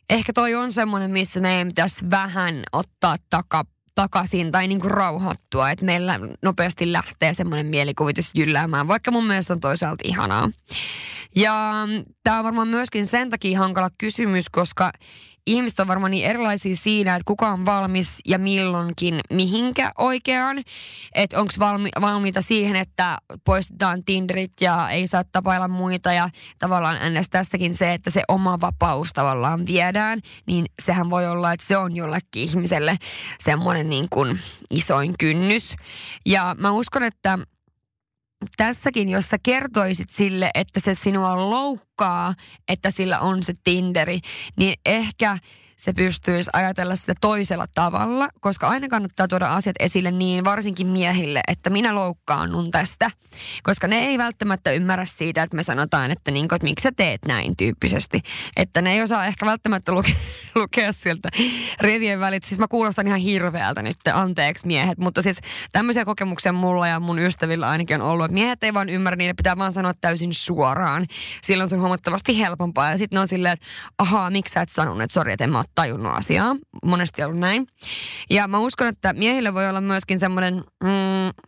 ehkä 0.09 0.33
toi 0.33 0.55
on 0.55 0.71
semmoinen, 0.71 1.11
missä 1.11 1.39
meidän 1.39 1.67
pitäisi 1.67 2.09
vähän 2.09 2.63
ottaa 2.71 3.15
taka, 3.29 3.63
takaisin 3.95 4.51
tai 4.51 4.67
niinku 4.67 4.87
rauhoittua, 4.89 5.71
että 5.71 5.85
meillä 5.85 6.19
nopeasti 6.41 6.91
lähtee 6.91 7.33
semmoinen 7.33 7.65
mielikuvitus 7.65 8.31
jylläämään, 8.35 8.87
vaikka 8.87 9.11
mun 9.11 9.27
mielestä 9.27 9.53
on 9.53 9.59
toisaalta 9.59 10.03
ihanaa. 10.07 10.49
Ja 11.35 11.87
tämä 12.23 12.37
on 12.37 12.43
varmaan 12.43 12.67
myöskin 12.67 13.07
sen 13.07 13.29
takia 13.29 13.59
hankala 13.59 13.89
kysymys, 13.97 14.49
koska 14.49 14.91
ihmiset 15.47 15.79
on 15.79 15.87
varmaan 15.87 16.11
niin 16.11 16.25
erilaisia 16.25 16.75
siinä, 16.75 17.15
että 17.15 17.25
kuka 17.25 17.47
on 17.47 17.65
valmis 17.65 18.19
ja 18.25 18.39
milloinkin 18.39 19.19
mihinkä 19.33 19.91
oikeaan. 19.97 20.63
Että 21.15 21.39
onko 21.39 21.53
valmi, 21.59 21.89
valmiita 22.01 22.41
siihen, 22.41 22.75
että 22.75 23.17
poistetaan 23.45 24.03
Tinderit 24.03 24.51
ja 24.61 24.89
ei 24.89 25.07
saa 25.07 25.23
tapailla 25.31 25.67
muita 25.67 26.13
ja 26.13 26.29
tavallaan 26.59 26.97
ennäs 27.01 27.29
tässäkin 27.29 27.75
se, 27.75 27.93
että 27.93 28.09
se 28.09 28.23
oma 28.27 28.61
vapaus 28.61 29.13
tavallaan 29.13 29.65
viedään, 29.65 30.19
niin 30.45 30.65
sehän 30.81 31.09
voi 31.09 31.27
olla, 31.27 31.51
että 31.53 31.65
se 31.65 31.77
on 31.77 31.95
jollekin 31.95 32.43
ihmiselle 32.43 32.97
semmoinen 33.39 33.89
niin 33.89 34.07
kuin 34.09 34.39
isoin 34.69 35.13
kynnys. 35.19 35.75
Ja 36.25 36.55
mä 36.59 36.71
uskon, 36.71 37.03
että 37.03 37.39
tässäkin, 38.57 39.09
jos 39.09 39.29
sä 39.29 39.37
kertoisit 39.43 40.09
sille, 40.09 40.51
että 40.53 40.79
se 40.79 40.95
sinua 40.95 41.49
loukkaa, 41.49 42.33
että 42.67 42.91
sillä 42.91 43.19
on 43.19 43.43
se 43.43 43.53
Tinderi, 43.63 44.19
niin 44.57 44.73
ehkä 44.85 45.37
se 45.77 45.93
pystyisi 45.93 46.49
ajatella 46.53 46.95
sitä 46.95 47.13
toisella 47.21 47.65
tavalla, 47.75 48.29
koska 48.39 48.67
aina 48.67 48.87
kannattaa 48.87 49.27
tuoda 49.27 49.53
asiat 49.53 49.75
esille 49.79 50.11
niin 50.11 50.43
varsinkin 50.43 50.87
miehille, 50.87 51.41
että 51.47 51.69
minä 51.69 51.95
loukkaannun 51.95 52.71
tästä. 52.71 53.11
Koska 53.63 53.87
ne 53.87 53.99
ei 53.99 54.17
välttämättä 54.17 54.71
ymmärrä 54.71 55.05
siitä, 55.05 55.43
että 55.43 55.55
me 55.55 55.63
sanotaan, 55.63 56.11
että, 56.11 56.31
niin 56.31 56.45
että 56.45 56.63
miksi 56.63 56.83
sä 56.83 56.91
teet 56.95 57.25
näin 57.25 57.57
tyyppisesti. 57.57 58.21
Että 58.55 58.81
ne 58.81 58.93
ei 58.93 59.01
osaa 59.01 59.25
ehkä 59.25 59.45
välttämättä 59.45 59.91
luke, 59.91 60.11
lukea 60.55 60.93
sieltä 60.93 61.29
rivien 61.79 62.19
välit. 62.19 62.43
Siis 62.43 62.59
mä 62.59 62.67
kuulostan 62.67 63.07
ihan 63.07 63.19
hirveältä 63.19 63.81
nyt, 63.81 63.97
anteeksi 64.13 64.67
miehet. 64.67 64.97
Mutta 64.97 65.21
siis 65.21 65.39
tämmöisiä 65.71 66.05
kokemuksia 66.05 66.53
mulla 66.53 66.87
ja 66.87 66.99
mun 66.99 67.19
ystävillä 67.19 67.69
ainakin 67.69 68.01
on 68.01 68.09
ollut, 68.09 68.25
että 68.25 68.33
miehet 68.33 68.63
ei 68.63 68.73
vaan 68.73 68.89
ymmärrä, 68.89 69.15
niille 69.15 69.33
pitää 69.33 69.57
vaan 69.57 69.73
sanoa 69.73 69.93
täysin 70.01 70.33
suoraan. 70.33 71.05
Silloin 71.43 71.69
se 71.69 71.75
on 71.75 71.81
huomattavasti 71.81 72.39
helpompaa. 72.39 72.91
Ja 72.91 72.97
sitten 72.97 73.17
ne 73.17 73.19
on 73.19 73.27
silleen, 73.27 73.53
että 73.53 73.65
ahaa, 73.97 74.29
miksi 74.29 74.53
sä 74.53 74.61
et 74.61 74.69
sanonut, 74.69 75.01
että 75.01 75.13
sori, 75.13 75.33
että 75.33 75.43
en 75.43 75.49
mä 75.49 75.57
tajunnut 75.75 76.13
asiaa. 76.15 76.55
Monesti 76.85 77.23
ollut 77.23 77.39
näin. 77.39 77.67
Ja 78.29 78.47
mä 78.47 78.59
uskon, 78.59 78.87
että 78.87 79.13
miehille 79.13 79.53
voi 79.53 79.69
olla 79.69 79.81
myöskin 79.81 80.19
semmoinen... 80.19 80.63
Mm, 80.83 81.47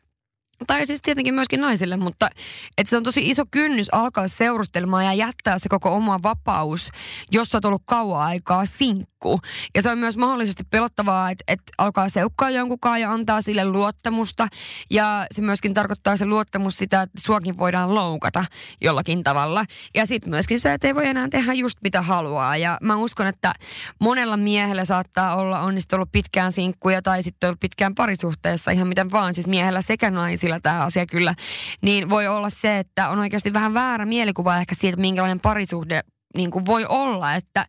tai 0.68 0.86
siis 0.86 1.02
tietenkin 1.02 1.34
myöskin 1.34 1.62
naisille, 1.62 1.98
mutta 1.98 2.30
että 2.78 2.90
se 2.90 2.98
on 2.98 3.04
tosi 3.04 3.30
iso 3.30 3.44
kynnys 3.52 3.90
alkaa 3.92 4.28
seurustelemaan 4.28 5.06
ja 5.06 5.14
jättää 5.14 5.60
se 5.60 5.70
koko 5.70 5.96
oma 5.96 6.20
vapaus, 6.24 6.90
jos 7.32 7.56
olet 7.56 7.66
ollut 7.66 7.82
kauan 7.86 8.22
aikaa 8.24 8.66
sinkku. 8.66 9.40
Ja 9.76 9.82
se 9.82 9.90
on 9.90 9.98
myös 9.98 10.18
mahdollisesti 10.18 10.64
pelottavaa, 10.64 11.32
että, 11.32 11.44
että 11.48 11.72
alkaa 11.78 12.10
seukkaa 12.10 12.50
jonkunkaan 12.50 13.02
ja 13.02 13.12
antaa 13.12 13.42
sille 13.42 13.66
luottamusta. 13.66 14.48
Ja 14.90 15.28
se 15.32 15.42
myöskin 15.42 15.74
tarkoittaa 15.74 16.16
se 16.16 16.26
luottamus 16.26 16.74
sitä, 16.74 17.02
että 17.02 17.22
suakin 17.22 17.58
voidaan 17.58 17.96
loukata 17.96 18.46
jollakin 18.82 19.24
tavalla. 19.24 19.66
Ja 19.96 20.06
sitten 20.06 20.30
myöskin 20.30 20.60
se, 20.60 20.74
että 20.74 20.88
ei 20.88 20.96
voi 20.96 21.08
enää 21.08 21.28
tehdä 21.30 21.54
just 21.54 21.78
mitä 21.84 22.02
haluaa. 22.02 22.58
Ja 22.58 22.78
mä 22.82 22.96
uskon, 22.96 23.28
että 23.28 23.54
monella 24.00 24.38
miehellä 24.38 24.86
saattaa 24.86 25.36
olla 25.36 25.60
onnistunut 25.60 26.12
pitkään 26.12 26.52
sinkkuja 26.52 27.02
tai 27.02 27.24
sitten 27.24 27.48
ollut 27.48 27.60
pitkään 27.60 27.96
parisuhteessa 27.96 28.72
ihan 28.72 28.88
miten 28.88 29.12
vaan. 29.12 29.34
Siis 29.34 29.48
miehellä 29.48 29.82
sekä 29.82 30.12
naisilla 30.12 30.49
tämä 30.60 30.84
asia 30.84 31.06
kyllä. 31.06 31.36
Niin 31.82 32.10
voi 32.10 32.28
olla 32.28 32.50
se, 32.50 32.80
että 32.80 33.10
on 33.10 33.20
oikeasti 33.20 33.54
vähän 33.54 33.74
väärä 33.74 34.06
mielikuva 34.06 34.58
ehkä 34.58 34.76
siitä, 34.76 34.98
minkälainen 34.98 35.40
parisuhde 35.40 36.02
niin 36.38 36.52
kuin 36.52 36.66
voi 36.66 36.86
olla, 36.86 37.36
että 37.36 37.66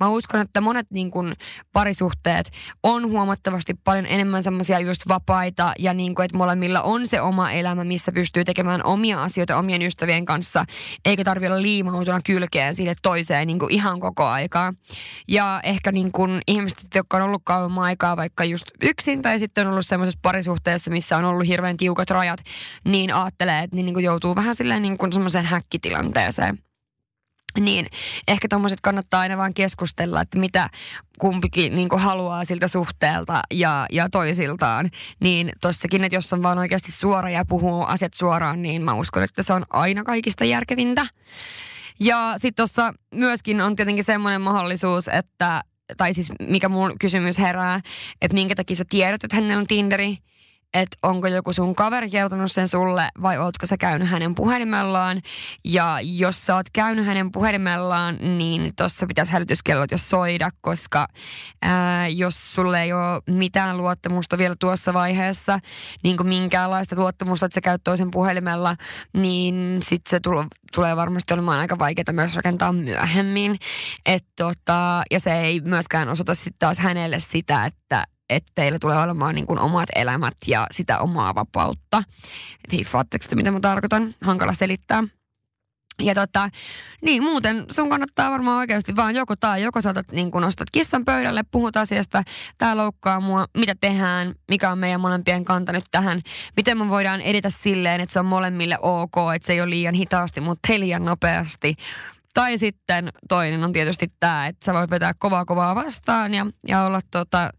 mä 0.00 0.08
uskon, 0.08 0.40
että 0.40 0.60
monet 0.60 0.86
niin 0.90 1.10
kuin 1.10 1.32
parisuhteet 1.72 2.50
on 2.82 3.10
huomattavasti 3.10 3.74
paljon 3.84 4.06
enemmän 4.06 4.42
semmoisia 4.42 4.78
just 4.78 5.02
vapaita 5.08 5.72
ja 5.78 5.94
niin 5.94 6.14
kuin, 6.14 6.24
että 6.24 6.36
molemmilla 6.36 6.82
on 6.82 7.08
se 7.08 7.20
oma 7.20 7.50
elämä, 7.50 7.84
missä 7.84 8.12
pystyy 8.12 8.44
tekemään 8.44 8.84
omia 8.84 9.22
asioita 9.22 9.56
omien 9.56 9.82
ystävien 9.82 10.24
kanssa, 10.24 10.64
eikä 11.04 11.24
tarvitse 11.24 11.52
olla 11.52 11.62
liimautuna 11.62 12.18
kylkeen 12.24 12.74
sille 12.74 12.94
toiseen 13.02 13.46
niin 13.46 13.58
kuin 13.58 13.72
ihan 13.72 14.00
koko 14.00 14.24
aikaa. 14.24 14.72
Ja 15.28 15.60
ehkä 15.64 15.92
niin 15.92 16.12
kuin 16.12 16.40
ihmiset, 16.46 16.78
jotka 16.94 17.16
on 17.16 17.22
ollut 17.22 17.42
kauemman 17.44 17.84
aikaa 17.84 18.16
vaikka 18.16 18.44
just 18.44 18.66
yksin 18.82 19.22
tai 19.22 19.38
sitten 19.38 19.66
on 19.66 19.72
ollut 19.72 19.86
semmoisessa 19.86 20.20
parisuhteessa, 20.22 20.90
missä 20.90 21.16
on 21.16 21.24
ollut 21.24 21.46
hirveän 21.46 21.76
tiukat 21.76 22.10
rajat, 22.10 22.40
niin 22.84 23.14
ajattelee, 23.14 23.62
että 23.62 23.76
niin 23.76 23.94
kuin 23.94 24.04
joutuu 24.04 24.36
vähän 24.36 24.54
silleen 24.54 24.82
niin 24.82 24.98
kuin 24.98 25.12
semmoiseen 25.12 25.44
häkkitilanteeseen. 25.44 26.58
Niin 27.60 27.86
ehkä 28.28 28.48
tuommoiset 28.48 28.80
kannattaa 28.80 29.20
aina 29.20 29.36
vaan 29.36 29.54
keskustella, 29.54 30.20
että 30.20 30.38
mitä 30.38 30.70
kumpikin 31.18 31.74
niin 31.74 31.88
haluaa 31.96 32.44
siltä 32.44 32.68
suhteelta 32.68 33.42
ja, 33.50 33.86
ja 33.92 34.08
toisiltaan. 34.10 34.90
Niin 35.20 35.52
tossakin, 35.60 36.04
että 36.04 36.16
jos 36.16 36.32
on 36.32 36.42
vaan 36.42 36.58
oikeasti 36.58 36.92
suora 36.92 37.30
ja 37.30 37.44
puhuu 37.48 37.84
asiat 37.84 38.14
suoraan, 38.14 38.62
niin 38.62 38.82
mä 38.82 38.94
uskon, 38.94 39.22
että 39.22 39.42
se 39.42 39.52
on 39.52 39.64
aina 39.70 40.04
kaikista 40.04 40.44
järkevintä. 40.44 41.06
Ja 42.00 42.34
sitten 42.36 42.54
tuossa 42.56 42.94
myöskin 43.14 43.60
on 43.60 43.76
tietenkin 43.76 44.04
semmoinen 44.04 44.40
mahdollisuus, 44.40 45.08
että, 45.08 45.62
tai 45.96 46.14
siis 46.14 46.32
mikä 46.48 46.68
mun 46.68 46.92
kysymys 47.00 47.38
herää, 47.38 47.80
että 48.22 48.34
minkä 48.34 48.54
takia 48.54 48.76
sä 48.76 48.84
tiedät, 48.88 49.24
että 49.24 49.36
hänellä 49.36 49.58
on 49.58 49.66
Tinderi– 49.66 50.16
että 50.74 50.96
onko 51.02 51.26
joku 51.26 51.52
sun 51.52 51.74
kaveri 51.74 52.10
kertonut 52.10 52.52
sen 52.52 52.68
sulle 52.68 53.08
vai 53.22 53.38
ootko 53.38 53.66
sä 53.66 53.76
käynyt 53.76 54.08
hänen 54.08 54.34
puhelimellaan. 54.34 55.20
Ja 55.64 55.98
jos 56.02 56.46
sä 56.46 56.54
oot 56.54 56.66
käynyt 56.72 57.06
hänen 57.06 57.32
puhelimellaan, 57.32 58.38
niin 58.38 58.72
tossa 58.76 59.06
pitäisi 59.06 59.32
hälytyskellot 59.32 59.90
jo 59.90 59.98
soida, 59.98 60.50
koska 60.60 61.08
ää, 61.62 62.08
jos 62.08 62.54
sulle 62.54 62.82
ei 62.82 62.92
ole 62.92 63.22
mitään 63.26 63.76
luottamusta 63.76 64.38
vielä 64.38 64.56
tuossa 64.60 64.94
vaiheessa, 64.94 65.58
niin 66.04 66.16
kuin 66.16 66.28
minkäänlaista 66.28 66.96
luottamusta, 66.96 67.46
että 67.46 67.54
sä 67.54 67.60
käyt 67.60 67.84
toisen 67.84 68.10
puhelimella, 68.10 68.76
niin 69.16 69.78
sit 69.82 70.02
se 70.08 70.20
tulo, 70.20 70.46
tulee 70.74 70.96
varmasti 70.96 71.34
olemaan 71.34 71.60
aika 71.60 71.78
vaikeaa 71.78 72.12
myös 72.12 72.36
rakentaa 72.36 72.72
myöhemmin. 72.72 73.56
Et 74.06 74.24
tota, 74.36 75.02
ja 75.10 75.20
se 75.20 75.32
ei 75.32 75.60
myöskään 75.60 76.08
osoita 76.08 76.34
sitten 76.34 76.54
taas 76.58 76.78
hänelle 76.78 77.20
sitä, 77.20 77.64
että 77.64 78.04
että 78.34 78.52
teillä 78.54 78.78
tulee 78.78 78.98
olemaan 78.98 79.34
niin 79.34 79.46
kuin 79.46 79.58
omat 79.58 79.88
elämät 79.94 80.36
ja 80.46 80.66
sitä 80.70 80.98
omaa 80.98 81.34
vapautta. 81.34 82.02
Hiffaatteko 82.72 83.24
te, 83.28 83.36
mitä 83.36 83.50
mä 83.50 83.60
tarkoitan? 83.60 84.14
Hankala 84.22 84.52
selittää. 84.52 85.04
Ja 86.00 86.14
tota, 86.14 86.48
niin 87.02 87.22
muuten 87.22 87.66
sun 87.70 87.90
kannattaa 87.90 88.30
varmaan 88.30 88.58
oikeasti 88.58 88.96
vaan 88.96 89.14
joko 89.14 89.36
tai, 89.36 89.62
joko 89.62 89.80
saatat 89.80 90.12
niin 90.12 90.30
kun 90.30 90.42
nostat 90.42 90.70
kissan 90.72 91.04
pöydälle, 91.04 91.42
puhut 91.50 91.76
asiasta, 91.76 92.22
tää 92.58 92.76
loukkaa 92.76 93.20
mua, 93.20 93.46
mitä 93.58 93.74
tehdään, 93.80 94.34
mikä 94.48 94.70
on 94.70 94.78
meidän 94.78 95.00
molempien 95.00 95.44
kanta 95.44 95.72
nyt 95.72 95.84
tähän, 95.90 96.20
miten 96.56 96.78
me 96.78 96.88
voidaan 96.88 97.20
edetä 97.20 97.50
silleen, 97.50 98.00
että 98.00 98.12
se 98.12 98.20
on 98.20 98.26
molemmille 98.26 98.78
ok, 98.82 99.14
että 99.34 99.46
se 99.46 99.52
ei 99.52 99.60
ole 99.60 99.70
liian 99.70 99.94
hitaasti, 99.94 100.40
mutta 100.40 100.72
ei 100.72 100.80
liian 100.80 101.04
nopeasti. 101.04 101.74
Tai 102.34 102.58
sitten 102.58 103.08
toinen 103.28 103.64
on 103.64 103.72
tietysti 103.72 104.12
tämä, 104.20 104.46
että 104.46 104.64
sä 104.64 104.74
voit 104.74 104.90
vetää 104.90 105.12
kovaa 105.18 105.44
kovaa 105.44 105.74
vastaan 105.74 106.34
ja, 106.34 106.46
ja 106.68 106.84
olla 106.84 107.00
tota, 107.10 107.50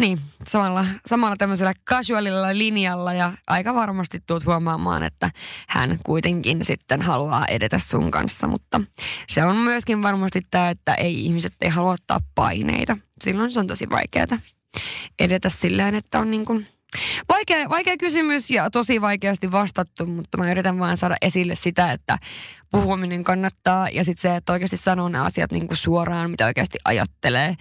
niin, 0.00 0.18
samalla, 0.46 0.84
samalla 1.06 1.36
tämmöisellä 1.36 1.72
casualilla 1.90 2.58
linjalla 2.58 3.12
ja 3.12 3.32
aika 3.46 3.74
varmasti 3.74 4.18
tuut 4.26 4.46
huomaamaan, 4.46 5.02
että 5.02 5.30
hän 5.68 5.98
kuitenkin 6.04 6.64
sitten 6.64 7.02
haluaa 7.02 7.46
edetä 7.46 7.78
sun 7.78 8.10
kanssa, 8.10 8.46
mutta 8.46 8.80
se 9.28 9.44
on 9.44 9.56
myöskin 9.56 10.02
varmasti 10.02 10.42
tämä, 10.50 10.70
että 10.70 10.94
ei 10.94 11.24
ihmiset 11.24 11.52
ei 11.60 11.68
halua 11.68 11.92
ottaa 11.92 12.20
paineita. 12.34 12.96
Silloin 13.24 13.50
se 13.50 13.60
on 13.60 13.66
tosi 13.66 13.90
vaikeaa 13.90 14.38
edetä 15.18 15.48
silleen, 15.48 15.94
että 15.94 16.18
on 16.18 16.30
niin 16.30 16.44
kuin 16.44 16.66
Vaikea, 17.28 17.68
vaikea 17.68 17.96
kysymys 17.96 18.50
ja 18.50 18.70
tosi 18.70 19.00
vaikeasti 19.00 19.52
vastattu, 19.52 20.06
mutta 20.06 20.38
mä 20.38 20.50
yritän 20.50 20.78
vaan 20.78 20.96
saada 20.96 21.16
esille 21.22 21.54
sitä, 21.54 21.92
että 21.92 22.18
puhuminen 22.70 23.24
kannattaa 23.24 23.88
ja 23.88 24.04
sitten 24.04 24.22
se, 24.22 24.36
että 24.36 24.52
oikeasti 24.52 24.76
sanoo 24.76 25.08
ne 25.08 25.18
asiat 25.18 25.52
niin 25.52 25.66
kuin 25.66 25.76
suoraan, 25.76 26.30
mitä 26.30 26.46
oikeasti 26.46 26.78
ajattelee. 26.84 27.54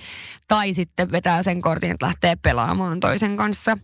Tai 0.47 0.73
sitten 0.73 1.11
vetää 1.11 1.43
sen 1.43 1.61
kortin, 1.61 1.91
että 1.91 2.05
lähtee 2.05 2.35
pelaamaan 2.35 2.99
toisen 2.99 3.37
kanssa. 3.37 3.77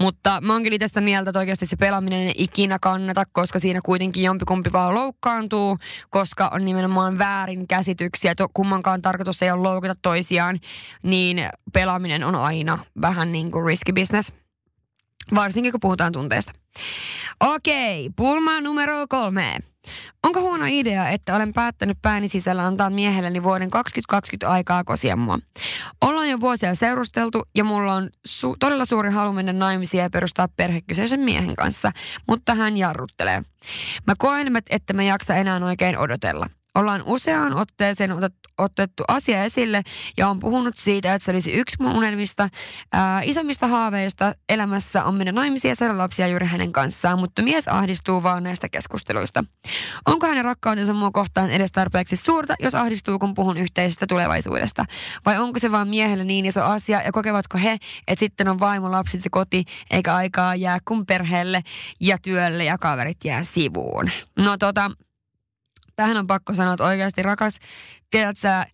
Mutta 0.00 0.40
mä 0.40 0.52
oonkin 0.52 0.72
itse 0.72 1.00
mieltä, 1.00 1.30
että 1.30 1.38
oikeasti 1.38 1.66
se 1.66 1.76
pelaaminen 1.76 2.28
ei 2.28 2.34
ikinä 2.36 2.78
kannata, 2.80 3.24
koska 3.32 3.58
siinä 3.58 3.80
kuitenkin 3.84 4.24
jompikumpi 4.24 4.72
vaan 4.72 4.94
loukkaantuu, 4.94 5.78
koska 6.10 6.48
on 6.48 6.64
nimenomaan 6.64 7.18
väärin 7.18 7.68
käsityksiä, 7.68 8.30
että 8.30 8.46
kummankaan 8.54 9.02
tarkoitus 9.02 9.42
ei 9.42 9.50
ole 9.50 9.62
loukata 9.62 9.94
toisiaan, 10.02 10.58
niin 11.02 11.48
pelaaminen 11.72 12.24
on 12.24 12.34
aina 12.34 12.78
vähän 13.00 13.32
niin 13.32 13.50
kuin 13.50 13.66
risky 13.66 13.92
business. 13.92 14.45
Varsinkin 15.34 15.72
kun 15.72 15.80
puhutaan 15.80 16.12
tunteista. 16.12 16.52
Okei, 17.40 18.10
pulma 18.16 18.60
numero 18.60 19.06
kolme. 19.08 19.58
Onko 20.22 20.40
huono 20.40 20.64
idea, 20.68 21.08
että 21.08 21.36
olen 21.36 21.52
päättänyt 21.52 21.98
pääni 22.02 22.28
sisällä 22.28 22.66
antaa 22.66 22.90
miehelleni 22.90 23.42
vuoden 23.42 23.70
2020 23.70 24.50
aikaa 24.50 24.84
kosia 24.84 25.16
mua? 25.16 25.38
Ollaan 26.00 26.30
jo 26.30 26.40
vuosia 26.40 26.74
seurusteltu 26.74 27.42
ja 27.54 27.64
mulla 27.64 27.94
on 27.94 28.10
su- 28.28 28.56
todella 28.60 28.84
suuri 28.84 29.10
halu 29.10 29.32
mennä 29.32 29.52
naimisiin 29.52 30.02
ja 30.02 30.10
perustaa 30.10 30.48
perhe 30.56 30.80
kyseisen 30.80 31.20
miehen 31.20 31.56
kanssa, 31.56 31.92
mutta 32.28 32.54
hän 32.54 32.76
jarruttelee. 32.76 33.42
Mä 34.06 34.14
koen, 34.18 34.48
että 34.70 34.92
mä 34.92 35.02
jaksa 35.02 35.34
enää 35.34 35.64
oikein 35.64 35.98
odotella. 35.98 36.46
Ollaan 36.76 37.02
useaan 37.06 37.54
otteeseen 37.54 38.10
otettu, 38.58 39.04
asia 39.08 39.44
esille 39.44 39.82
ja 40.16 40.28
on 40.28 40.40
puhunut 40.40 40.76
siitä, 40.78 41.14
että 41.14 41.24
se 41.24 41.30
olisi 41.30 41.52
yksi 41.52 41.76
mun 41.80 41.96
unelmista. 41.96 42.48
Ää, 42.92 43.22
isommista 43.22 43.66
haaveista 43.66 44.34
elämässä 44.48 45.04
on 45.04 45.14
mennä 45.14 45.32
naimisiin 45.32 45.68
ja 45.68 45.74
saada 45.74 45.98
lapsia 45.98 46.26
juuri 46.26 46.46
hänen 46.46 46.72
kanssaan, 46.72 47.18
mutta 47.18 47.42
mies 47.42 47.68
ahdistuu 47.68 48.22
vaan 48.22 48.42
näistä 48.42 48.68
keskusteluista. 48.68 49.44
Onko 50.06 50.26
hänen 50.26 50.44
rakkautensa 50.44 50.92
mua 50.92 51.10
kohtaan 51.10 51.50
edes 51.50 51.72
tarpeeksi 51.72 52.16
suurta, 52.16 52.54
jos 52.60 52.74
ahdistuu, 52.74 53.18
kun 53.18 53.34
puhun 53.34 53.56
yhteisestä 53.56 54.06
tulevaisuudesta? 54.06 54.84
Vai 55.26 55.38
onko 55.38 55.58
se 55.58 55.72
vaan 55.72 55.88
miehelle 55.88 56.24
niin 56.24 56.46
iso 56.46 56.62
asia 56.62 57.02
ja 57.02 57.12
kokevatko 57.12 57.58
he, 57.58 57.76
että 58.06 58.20
sitten 58.20 58.48
on 58.48 58.60
vaimo, 58.60 58.90
lapset 58.90 59.24
ja 59.24 59.30
koti, 59.30 59.64
eikä 59.90 60.14
aikaa 60.14 60.54
jää 60.54 60.78
kun 60.84 61.06
perheelle 61.06 61.62
ja 62.00 62.18
työlle 62.18 62.64
ja 62.64 62.78
kaverit 62.78 63.24
jää 63.24 63.44
sivuun? 63.44 64.10
No 64.38 64.56
tota, 64.56 64.90
tähän 65.96 66.16
on 66.16 66.26
pakko 66.26 66.54
sanoa, 66.54 66.74
että 66.74 66.84
oikeasti 66.84 67.22
rakas, 67.22 67.58
tiedät 68.10 68.38
sä, 68.38 68.66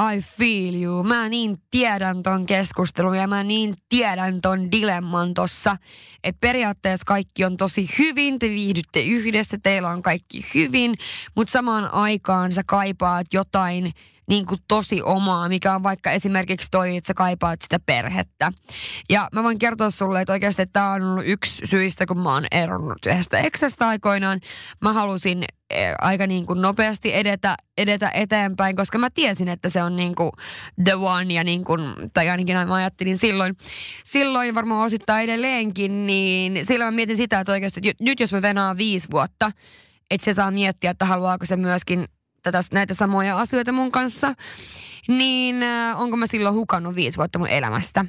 I 0.00 0.20
feel 0.20 0.82
you. 0.82 1.02
Mä 1.02 1.28
niin 1.28 1.58
tiedän 1.70 2.22
ton 2.22 2.46
keskustelun 2.46 3.16
ja 3.18 3.26
mä 3.26 3.42
niin 3.42 3.74
tiedän 3.88 4.40
ton 4.40 4.72
dilemman 4.72 5.34
tossa. 5.34 5.76
Että 6.24 6.40
periaatteessa 6.40 7.04
kaikki 7.06 7.44
on 7.44 7.56
tosi 7.56 7.90
hyvin, 7.98 8.38
te 8.38 8.48
viihdytte 8.48 9.02
yhdessä, 9.02 9.58
teillä 9.62 9.88
on 9.88 10.02
kaikki 10.02 10.46
hyvin, 10.54 10.94
mutta 11.36 11.52
samaan 11.52 11.94
aikaan 11.94 12.52
sä 12.52 12.62
kaipaat 12.66 13.26
jotain 13.32 13.92
niin 14.28 14.46
kuin 14.46 14.60
tosi 14.68 15.02
omaa, 15.02 15.48
mikä 15.48 15.74
on 15.74 15.82
vaikka 15.82 16.10
esimerkiksi 16.10 16.68
toi, 16.70 16.96
että 16.96 17.08
sä 17.08 17.14
kaipaat 17.14 17.62
sitä 17.62 17.78
perhettä. 17.86 18.52
Ja 19.10 19.28
mä 19.32 19.42
voin 19.42 19.58
kertoa 19.58 19.90
sulle, 19.90 20.20
että 20.20 20.32
oikeasti 20.32 20.66
tämä 20.66 20.92
on 20.92 21.02
ollut 21.02 21.24
yksi 21.26 21.66
syistä, 21.66 22.06
kun 22.06 22.18
mä 22.18 22.32
oon 22.32 22.46
eronnut 22.50 23.06
yhdestä 23.06 23.38
eksästä 23.38 23.88
aikoinaan. 23.88 24.40
Mä 24.82 24.92
halusin 24.92 25.44
e, 25.70 25.92
aika 26.00 26.26
niin 26.26 26.46
kuin 26.46 26.62
nopeasti 26.62 27.14
edetä, 27.14 27.56
edetä 27.78 28.10
eteenpäin, 28.14 28.76
koska 28.76 28.98
mä 28.98 29.10
tiesin, 29.10 29.48
että 29.48 29.68
se 29.68 29.82
on 29.82 29.96
niin 29.96 30.14
kuin 30.14 30.30
the 30.84 30.94
one 30.94 31.34
ja 31.34 31.44
niin 31.44 31.64
kuin, 31.64 31.80
tai 32.14 32.28
ainakin 32.28 32.68
mä 32.68 32.74
ajattelin 32.74 33.16
silloin, 33.16 33.56
silloin 34.04 34.54
varmaan 34.54 34.84
osittain 34.84 35.24
edelleenkin, 35.24 36.06
niin 36.06 36.66
silloin 36.66 36.94
mä 36.94 36.96
mietin 36.96 37.16
sitä, 37.16 37.40
että 37.40 37.52
oikeasti 37.52 37.80
että 37.88 38.04
nyt 38.04 38.20
jos 38.20 38.32
mä 38.32 38.42
venaan 38.42 38.76
viisi 38.76 39.08
vuotta, 39.10 39.52
että 40.10 40.24
se 40.24 40.34
saa 40.34 40.50
miettiä, 40.50 40.90
että 40.90 41.04
haluaako 41.04 41.46
se 41.46 41.56
myöskin 41.56 42.08
tätä, 42.52 42.68
näitä 42.72 42.94
samoja 42.94 43.38
asioita 43.38 43.72
mun 43.72 43.92
kanssa, 43.92 44.34
niin 45.08 45.62
äh, 45.62 46.00
onko 46.00 46.16
mä 46.16 46.26
silloin 46.26 46.54
hukannut 46.54 46.94
viisi 46.94 47.18
vuotta 47.18 47.38
mun 47.38 47.48
elämästä. 47.48 48.04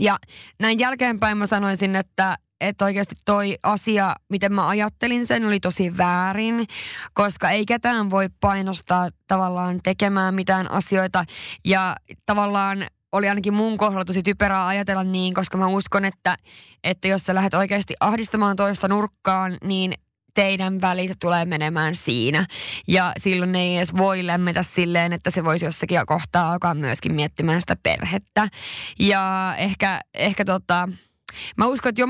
Ja 0.00 0.18
näin 0.60 0.78
jälkeenpäin 0.78 1.38
mä 1.38 1.46
sanoisin, 1.46 1.96
että, 1.96 2.38
että 2.60 2.84
oikeasti 2.84 3.14
toi 3.24 3.58
asia, 3.62 4.16
miten 4.28 4.52
mä 4.52 4.68
ajattelin 4.68 5.26
sen, 5.26 5.46
oli 5.46 5.60
tosi 5.60 5.96
väärin, 5.96 6.66
koska 7.14 7.50
ei 7.50 7.66
ketään 7.66 8.10
voi 8.10 8.28
painostaa 8.40 9.08
tavallaan 9.26 9.80
tekemään 9.82 10.34
mitään 10.34 10.70
asioita. 10.70 11.24
Ja 11.64 11.96
tavallaan 12.26 12.86
oli 13.12 13.28
ainakin 13.28 13.54
mun 13.54 13.78
kohdalla 13.78 14.04
tosi 14.04 14.22
typerää 14.22 14.66
ajatella 14.66 15.04
niin, 15.04 15.34
koska 15.34 15.58
mä 15.58 15.66
uskon, 15.66 16.04
että, 16.04 16.36
että 16.84 17.08
jos 17.08 17.22
sä 17.22 17.34
lähdet 17.34 17.54
oikeasti 17.54 17.94
ahdistamaan 18.00 18.56
toista 18.56 18.88
nurkkaan, 18.88 19.56
niin 19.64 19.94
teidän 20.38 20.80
välit 20.80 21.12
tulee 21.20 21.44
menemään 21.44 21.94
siinä. 21.94 22.46
Ja 22.88 23.12
silloin 23.16 23.54
ei 23.54 23.76
edes 23.76 23.96
voi 23.96 24.26
lämmetä 24.26 24.62
silleen, 24.62 25.12
että 25.12 25.30
se 25.30 25.44
voisi 25.44 25.66
jossakin 25.66 26.00
kohtaa 26.06 26.52
alkaa 26.52 26.74
myöskin 26.74 27.14
miettimään 27.14 27.60
sitä 27.60 27.76
perhettä. 27.82 28.48
Ja 28.98 29.54
ehkä, 29.58 30.00
ehkä 30.14 30.44
tota, 30.44 30.88
Mä 31.56 31.66
uskon, 31.66 31.90
että 31.90 32.02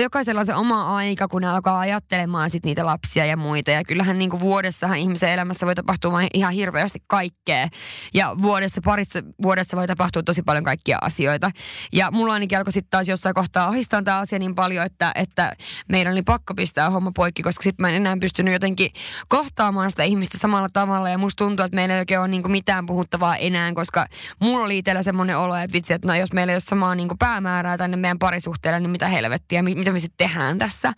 jokaisella 0.00 0.40
on 0.40 0.46
se 0.46 0.54
oma 0.54 0.96
aika, 0.96 1.28
kun 1.28 1.42
ne 1.42 1.48
alkaa 1.48 1.78
ajattelemaan 1.78 2.50
sit 2.50 2.64
niitä 2.64 2.86
lapsia 2.86 3.26
ja 3.26 3.36
muita. 3.36 3.70
Ja 3.70 3.84
kyllähän 3.84 4.18
niin 4.18 4.30
kuin 4.30 4.40
vuodessahan 4.40 4.98
ihmisen 4.98 5.30
elämässä 5.30 5.66
voi 5.66 5.74
tapahtua 5.74 6.20
ihan 6.34 6.52
hirveästi 6.52 7.02
kaikkea. 7.06 7.68
Ja 8.14 8.36
vuodessa, 8.42 8.80
parissa 8.84 9.18
vuodessa 9.42 9.76
voi 9.76 9.86
tapahtua 9.86 10.22
tosi 10.22 10.42
paljon 10.42 10.64
kaikkia 10.64 10.98
asioita. 11.00 11.50
Ja 11.92 12.10
mulla 12.10 12.32
ainakin 12.32 12.58
alkoi 12.58 12.72
sitten 12.72 12.90
taas 12.90 13.08
jossain 13.08 13.34
kohtaa 13.34 13.68
ahistaa 13.68 14.02
tämä 14.02 14.18
asia 14.18 14.38
niin 14.38 14.54
paljon, 14.54 14.86
että, 14.86 15.12
että 15.14 15.52
meidän 15.88 16.12
oli 16.12 16.22
pakko 16.22 16.54
pistää 16.54 16.90
homma 16.90 17.12
poikki, 17.14 17.42
koska 17.42 17.62
sitten 17.62 17.84
mä 17.84 17.88
en 17.88 17.94
enää 17.94 18.16
pystynyt 18.20 18.52
jotenkin 18.52 18.90
kohtaamaan 19.28 19.90
sitä 19.90 20.04
ihmistä 20.04 20.38
samalla 20.38 20.68
tavalla. 20.72 21.10
Ja 21.10 21.18
musta 21.18 21.44
tuntuu, 21.44 21.64
että 21.64 21.76
meillä 21.76 21.94
ei 21.94 22.00
oikein 22.00 22.20
ole 22.20 22.28
niin 22.28 22.42
kuin 22.42 22.52
mitään 22.52 22.86
puhuttavaa 22.86 23.36
enää, 23.36 23.72
koska 23.72 24.06
mulla 24.40 24.64
oli 24.64 24.78
itsellä 24.78 25.02
semmoinen 25.02 25.38
olo, 25.38 25.56
että 25.56 25.72
vitsi, 25.72 25.92
että 25.92 26.08
no, 26.08 26.14
jos 26.14 26.32
meillä 26.32 26.50
ei 26.50 26.54
ole 26.54 26.60
samaa 26.60 26.94
niin 26.94 27.08
kuin 27.08 27.18
päämäärää 27.18 27.78
tänne 27.78 27.96
meidän 27.96 28.18
parisuhteeseen, 28.18 28.57
suhteelle, 28.58 28.80
niin 28.80 28.90
mitä 28.90 29.08
helvettiä, 29.08 29.62
mitä 29.62 29.92
me 29.92 29.98
sitten 29.98 30.28
tehdään 30.28 30.58
tässä. 30.58 30.92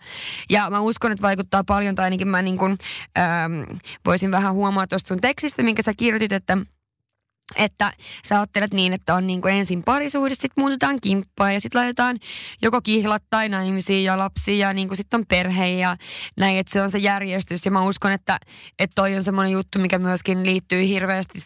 Ja 0.49 0.69
mä 0.69 0.79
uskon, 0.79 1.11
että 1.11 1.21
vaikuttaa 1.21 1.63
paljon, 1.63 1.95
tai 1.95 2.03
ainakin 2.03 2.27
mä 2.27 2.41
niin 2.41 2.57
kuin, 2.57 2.77
ähm, 3.17 3.77
voisin 4.05 4.31
vähän 4.31 4.53
huomaa 4.53 4.87
tuosta 4.87 5.07
sun 5.07 5.21
tekstistä, 5.21 5.63
minkä 5.63 5.81
sä 5.81 5.93
kirjoitit, 5.93 6.31
että 6.31 6.57
että 7.55 7.93
sä 8.25 8.35
ajattelet 8.35 8.73
niin, 8.73 8.93
että 8.93 9.15
on 9.15 9.27
niin 9.27 9.41
kuin 9.41 9.53
ensin 9.53 9.83
parisuhde, 9.83 10.33
sitten 10.33 10.61
muutetaan 10.61 10.97
kimppaa 11.01 11.51
ja 11.51 11.61
sitten 11.61 11.79
laitetaan 11.79 12.17
joko 12.61 12.81
kihlat 12.81 13.23
tai 13.29 13.49
naimisiin 13.49 14.03
ja 14.03 14.17
lapsia 14.17 14.67
ja 14.67 14.73
niin 14.73 14.95
sitten 14.95 15.19
on 15.19 15.25
perhe 15.29 15.67
ja 15.67 15.97
näin, 16.37 16.57
että 16.57 16.73
se 16.73 16.81
on 16.81 16.91
se 16.91 16.97
järjestys. 16.97 17.65
Ja 17.65 17.71
mä 17.71 17.83
uskon, 17.83 18.11
että, 18.11 18.39
että 18.79 18.95
toi 18.95 19.15
on 19.15 19.23
semmoinen 19.23 19.51
juttu, 19.51 19.79
mikä 19.79 19.99
myöskin 19.99 20.45
liittyy 20.45 20.87
hirveästi 20.87 21.39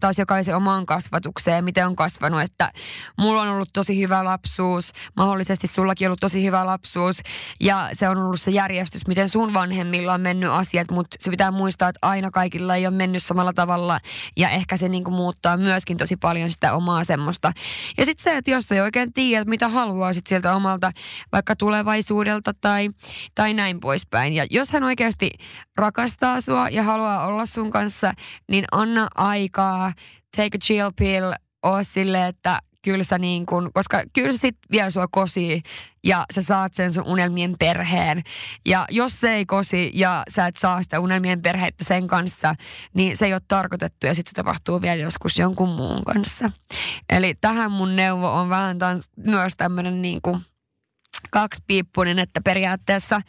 taas 0.00 0.18
jokaisen 0.18 0.56
omaan 0.56 0.86
kasvatukseen, 0.86 1.64
miten 1.64 1.86
on 1.86 1.96
kasvanut. 1.96 2.42
Että 2.42 2.72
mulla 3.18 3.42
on 3.42 3.48
ollut 3.48 3.68
tosi 3.72 4.00
hyvä 4.00 4.24
lapsuus, 4.24 4.92
mahdollisesti 5.16 5.66
sullakin 5.66 6.06
on 6.06 6.08
ollut 6.08 6.20
tosi 6.20 6.44
hyvä 6.44 6.66
lapsuus 6.66 7.20
ja 7.60 7.90
se 7.92 8.08
on 8.08 8.18
ollut 8.18 8.40
se 8.40 8.50
järjestys, 8.50 9.06
miten 9.06 9.28
sun 9.28 9.54
vanhemmilla 9.54 10.14
on 10.14 10.20
mennyt 10.20 10.50
asiat, 10.50 10.90
mutta 10.90 11.16
se 11.20 11.30
pitää 11.30 11.50
muistaa, 11.50 11.88
että 11.88 11.98
aina 12.02 12.30
kaikilla 12.30 12.76
ei 12.76 12.86
ole 12.86 12.94
mennyt 12.96 13.22
samalla 13.22 13.52
tavalla 13.52 14.00
ja 14.36 14.50
ehkä 14.50 14.76
se 14.76 14.88
niin 14.88 15.04
kuin 15.04 15.14
muut 15.14 15.37
muuttaa 15.38 15.56
myöskin 15.56 15.96
tosi 15.96 16.16
paljon 16.16 16.50
sitä 16.50 16.72
omaa 16.72 17.04
semmoista. 17.04 17.52
Ja 17.98 18.04
sitten 18.04 18.22
se, 18.22 18.36
että 18.36 18.50
jos 18.50 18.72
ei 18.72 18.80
oikein 18.80 19.12
tiedä, 19.12 19.44
mitä 19.44 19.68
haluaa 19.68 20.12
sit 20.12 20.26
sieltä 20.26 20.54
omalta 20.54 20.90
vaikka 21.32 21.56
tulevaisuudelta 21.56 22.54
tai, 22.60 22.88
tai 23.34 23.54
näin 23.54 23.80
poispäin. 23.80 24.32
Ja 24.32 24.46
jos 24.50 24.70
hän 24.70 24.82
oikeasti 24.82 25.30
rakastaa 25.76 26.40
sua 26.40 26.68
ja 26.68 26.82
haluaa 26.82 27.26
olla 27.26 27.46
sun 27.46 27.70
kanssa, 27.70 28.12
niin 28.50 28.64
anna 28.72 29.08
aikaa, 29.14 29.92
take 30.36 30.56
a 30.56 30.58
chill 30.64 30.90
pill, 30.98 31.32
oo 31.62 31.82
sille, 31.82 32.26
että 32.26 32.58
kyllä 32.84 33.04
sä 33.04 33.18
niin 33.18 33.46
kun, 33.46 33.70
koska 33.74 34.02
kyllä 34.12 34.32
se 34.32 34.38
sit 34.38 34.56
vielä 34.70 34.90
sua 34.90 35.06
kosi 35.10 35.62
ja 36.04 36.24
sä 36.34 36.42
saat 36.42 36.74
sen 36.74 36.92
sun 36.92 37.06
unelmien 37.06 37.54
perheen. 37.58 38.22
Ja 38.66 38.86
jos 38.90 39.20
se 39.20 39.34
ei 39.34 39.46
kosi 39.46 39.90
ja 39.94 40.22
sä 40.28 40.46
et 40.46 40.56
saa 40.56 40.82
sitä 40.82 41.00
unelmien 41.00 41.42
perhettä 41.42 41.84
sen 41.84 42.08
kanssa, 42.08 42.54
niin 42.94 43.16
se 43.16 43.26
ei 43.26 43.32
ole 43.32 43.40
tarkoitettu 43.48 44.06
ja 44.06 44.14
sitten 44.14 44.30
se 44.30 44.34
tapahtuu 44.34 44.82
vielä 44.82 45.02
joskus 45.02 45.38
jonkun 45.38 45.68
muun 45.68 46.04
kanssa. 46.04 46.50
Eli 47.10 47.34
tähän 47.40 47.70
mun 47.70 47.96
neuvo 47.96 48.32
on 48.32 48.48
vähän 48.48 48.78
tans, 48.78 49.10
myös 49.16 49.52
tämmöinen 49.56 50.02
niin 50.02 50.20
kaksipiippunen, 51.30 52.18
että 52.18 52.40
periaatteessa 52.44 53.20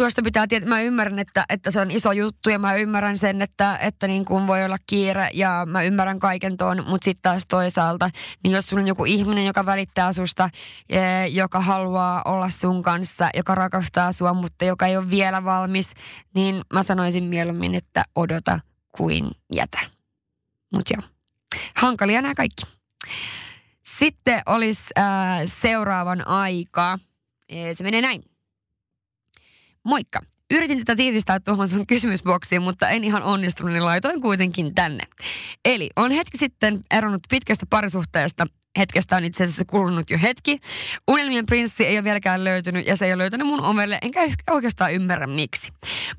tuosta 0.00 0.22
pitää 0.22 0.46
tietää, 0.46 0.68
mä 0.68 0.80
ymmärrän, 0.80 1.18
että, 1.18 1.44
että 1.48 1.70
se 1.70 1.80
on 1.80 1.90
iso 1.90 2.12
juttu 2.12 2.50
ja 2.50 2.58
mä 2.58 2.74
ymmärrän 2.74 3.16
sen, 3.16 3.42
että, 3.42 3.76
että 3.76 4.06
niin 4.06 4.24
kuin 4.24 4.46
voi 4.46 4.64
olla 4.64 4.76
kiire 4.86 5.28
ja 5.34 5.66
mä 5.66 5.82
ymmärrän 5.82 6.18
kaiken 6.18 6.56
tuon, 6.56 6.84
mutta 6.86 7.04
sitten 7.04 7.22
taas 7.22 7.42
toisaalta, 7.48 8.10
niin 8.44 8.52
jos 8.52 8.66
sulla 8.66 8.80
on 8.80 8.86
joku 8.86 9.04
ihminen, 9.04 9.46
joka 9.46 9.66
välittää 9.66 10.12
susta, 10.12 10.50
e, 10.88 11.26
joka 11.26 11.60
haluaa 11.60 12.22
olla 12.24 12.50
sun 12.50 12.82
kanssa, 12.82 13.30
joka 13.34 13.54
rakastaa 13.54 14.12
sua, 14.12 14.34
mutta 14.34 14.64
joka 14.64 14.86
ei 14.86 14.96
ole 14.96 15.10
vielä 15.10 15.44
valmis, 15.44 15.92
niin 16.34 16.62
mä 16.72 16.82
sanoisin 16.82 17.24
mieluummin, 17.24 17.74
että 17.74 18.04
odota 18.14 18.60
kuin 18.96 19.30
jätä. 19.52 19.78
Mutta 20.74 20.94
joo, 20.96 21.02
hankalia 21.76 22.22
nämä 22.22 22.34
kaikki. 22.34 22.62
Sitten 23.98 24.42
olisi 24.46 24.82
äh, 24.98 25.04
seuraavan 25.62 26.26
aika. 26.26 26.98
Se 27.74 27.84
menee 27.84 28.00
näin. 28.00 28.29
Moikka. 29.84 30.20
Yritin 30.50 30.78
tätä 30.78 30.96
tiivistää 30.96 31.40
tuohon 31.40 31.68
sun 31.68 31.86
kysymysboksiin, 31.86 32.62
mutta 32.62 32.88
en 32.88 33.04
ihan 33.04 33.22
onnistunut, 33.22 33.72
niin 33.72 33.84
laitoin 33.84 34.20
kuitenkin 34.20 34.74
tänne. 34.74 35.04
Eli 35.64 35.90
on 35.96 36.10
hetki 36.10 36.38
sitten 36.38 36.80
eronnut 36.90 37.22
pitkästä 37.28 37.66
parisuhteesta. 37.70 38.46
Hetkestä 38.78 39.16
on 39.16 39.24
itse 39.24 39.44
asiassa 39.44 39.64
kulunut 39.64 40.10
jo 40.10 40.18
hetki. 40.22 40.58
Unelmien 41.08 41.46
prinssi 41.46 41.86
ei 41.86 41.96
ole 41.96 42.04
vieläkään 42.04 42.44
löytynyt 42.44 42.86
ja 42.86 42.96
se 42.96 43.06
ei 43.06 43.12
ole 43.12 43.18
löytänyt 43.18 43.46
mun 43.46 43.64
ovelle, 43.64 43.98
enkä 44.02 44.20
oikeastaan 44.50 44.92
ymmärrä 44.92 45.26
miksi. 45.26 45.72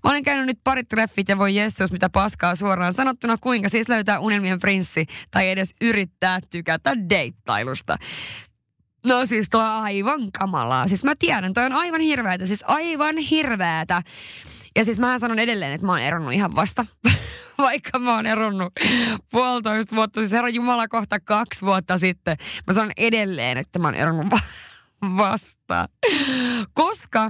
Mä 0.03 0.09
olen 0.09 0.23
käynyt 0.23 0.45
nyt 0.45 0.59
parit 0.63 0.87
treffit 0.87 1.29
ja 1.29 1.37
voi 1.37 1.55
jessus 1.55 1.91
mitä 1.91 2.09
paskaa 2.09 2.55
suoraan 2.55 2.93
sanottuna, 2.93 3.37
kuinka 3.37 3.69
siis 3.69 3.89
löytää 3.89 4.19
unelmien 4.19 4.59
prinssi 4.59 5.05
tai 5.31 5.49
edes 5.49 5.75
yrittää 5.81 6.39
tykätä 6.49 7.09
deittailusta. 7.09 7.97
No 9.05 9.25
siis 9.25 9.49
toi 9.49 9.61
on 9.61 9.71
aivan 9.71 10.31
kamalaa. 10.31 10.87
Siis 10.87 11.03
mä 11.03 11.13
tiedän, 11.19 11.53
toi 11.53 11.65
on 11.65 11.73
aivan 11.73 12.01
hirveätä. 12.01 12.45
Siis 12.45 12.63
aivan 12.67 13.17
hirveätä. 13.17 14.01
Ja 14.75 14.85
siis 14.85 14.99
mä 14.99 15.19
sanon 15.19 15.39
edelleen, 15.39 15.73
että 15.73 15.87
mä 15.87 15.91
oon 15.91 16.01
eronnut 16.01 16.33
ihan 16.33 16.55
vasta. 16.55 16.85
Vaikka 17.57 17.99
mä 17.99 18.15
oon 18.15 18.25
eronnut 18.25 18.73
puolitoista 19.31 19.95
vuotta, 19.95 20.19
siis 20.19 20.31
herra 20.31 20.49
Jumala 20.49 20.87
kohta 20.87 21.19
kaksi 21.19 21.65
vuotta 21.65 21.97
sitten. 21.97 22.37
Mä 22.67 22.73
sanon 22.73 22.91
edelleen, 22.97 23.57
että 23.57 23.79
mä 23.79 23.87
oon 23.87 23.95
eronnut 23.95 24.27
vasta. 25.17 25.89
Koska 26.73 27.29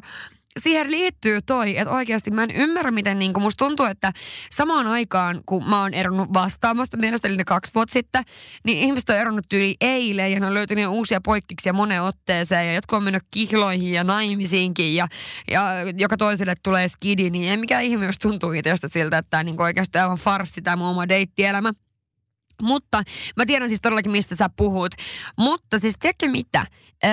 siihen 0.59 0.91
liittyy 0.91 1.39
toi, 1.41 1.77
että 1.77 1.93
oikeasti 1.93 2.31
mä 2.31 2.43
en 2.43 2.51
ymmärrä, 2.51 2.91
miten 2.91 3.19
niin 3.19 3.33
kuin 3.33 3.43
musta 3.43 3.65
tuntuu, 3.65 3.85
että 3.85 4.11
samaan 4.51 4.87
aikaan, 4.87 5.41
kun 5.45 5.69
mä 5.69 5.81
oon 5.81 5.93
eronnut 5.93 6.33
vastaamasta, 6.33 6.97
mielestäni 6.97 7.37
ne 7.37 7.43
kaksi 7.43 7.71
vuotta 7.75 7.93
sitten, 7.93 8.23
niin 8.65 8.77
ihmiset 8.77 9.09
on 9.09 9.15
eronnut 9.15 9.45
tyyli 9.49 9.75
eilen 9.81 10.31
ja 10.31 10.39
ne 10.39 10.45
on 10.45 10.53
löytänyt 10.53 10.87
uusia 10.87 11.21
poikkiksia 11.21 11.73
moneen 11.73 12.01
otteeseen 12.01 12.67
ja 12.67 12.73
jotkut 12.73 12.97
on 12.97 13.03
mennyt 13.03 13.23
kihloihin 13.31 13.93
ja 13.93 14.03
naimisiinkin 14.03 14.95
ja, 14.95 15.07
ja 15.51 15.61
joka 15.97 16.17
toiselle 16.17 16.55
tulee 16.63 16.87
skidi, 16.87 17.29
niin 17.29 17.51
ei 17.51 17.57
mikään 17.57 17.83
ihme, 17.83 18.05
jos 18.05 18.19
tuntuu 18.19 18.51
itsestä 18.51 18.87
siltä, 18.91 19.17
että 19.17 19.29
tämä 19.29 19.43
niin 19.43 19.61
oikeasti 19.61 19.97
aivan 19.97 20.17
farssi 20.17 20.61
tämä 20.61 20.89
oma 20.89 21.07
deittielämä. 21.07 21.73
Mutta 22.61 23.03
mä 23.37 23.45
tiedän 23.45 23.69
siis 23.69 23.81
todellakin, 23.81 24.11
mistä 24.11 24.35
sä 24.35 24.49
puhut. 24.55 24.91
Mutta 25.37 25.79
siis 25.79 25.95
tiedätkö 25.99 26.27
mitä? 26.27 26.65
Öö, 27.05 27.09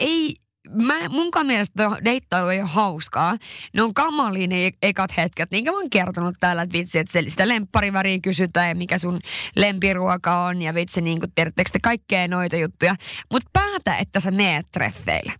ei, 0.00 0.34
mä, 0.70 1.08
munkaan 1.08 1.46
mielestä 1.46 1.90
deittailu 2.04 2.48
ei 2.48 2.60
ole 2.60 2.68
hauskaa. 2.68 3.36
Ne 3.72 3.82
on 3.82 3.94
kamaliin 3.94 4.50
ne 4.50 4.70
ekat 4.82 5.16
hetket. 5.16 5.50
Niin 5.50 5.64
mä 5.64 5.70
oon 5.70 5.90
kertonut 5.90 6.36
täällä, 6.40 6.62
että 6.62 6.78
vitsi, 6.78 6.98
että 6.98 7.22
sitä 7.28 7.48
lemppariväriä 7.48 8.18
kysytään 8.22 8.68
ja 8.68 8.74
mikä 8.74 8.98
sun 8.98 9.20
lempiruoka 9.56 10.44
on 10.44 10.62
ja 10.62 10.74
vitsi, 10.74 11.00
niin 11.00 11.20
kuin 11.20 11.32
tiedättekö 11.34 11.70
te 11.72 11.78
kaikkea 11.82 12.28
noita 12.28 12.56
juttuja. 12.56 12.94
Mutta 13.32 13.50
päätä, 13.52 13.96
että 13.96 14.20
sä 14.20 14.30
meet 14.30 14.66
treffeille. 14.70 15.32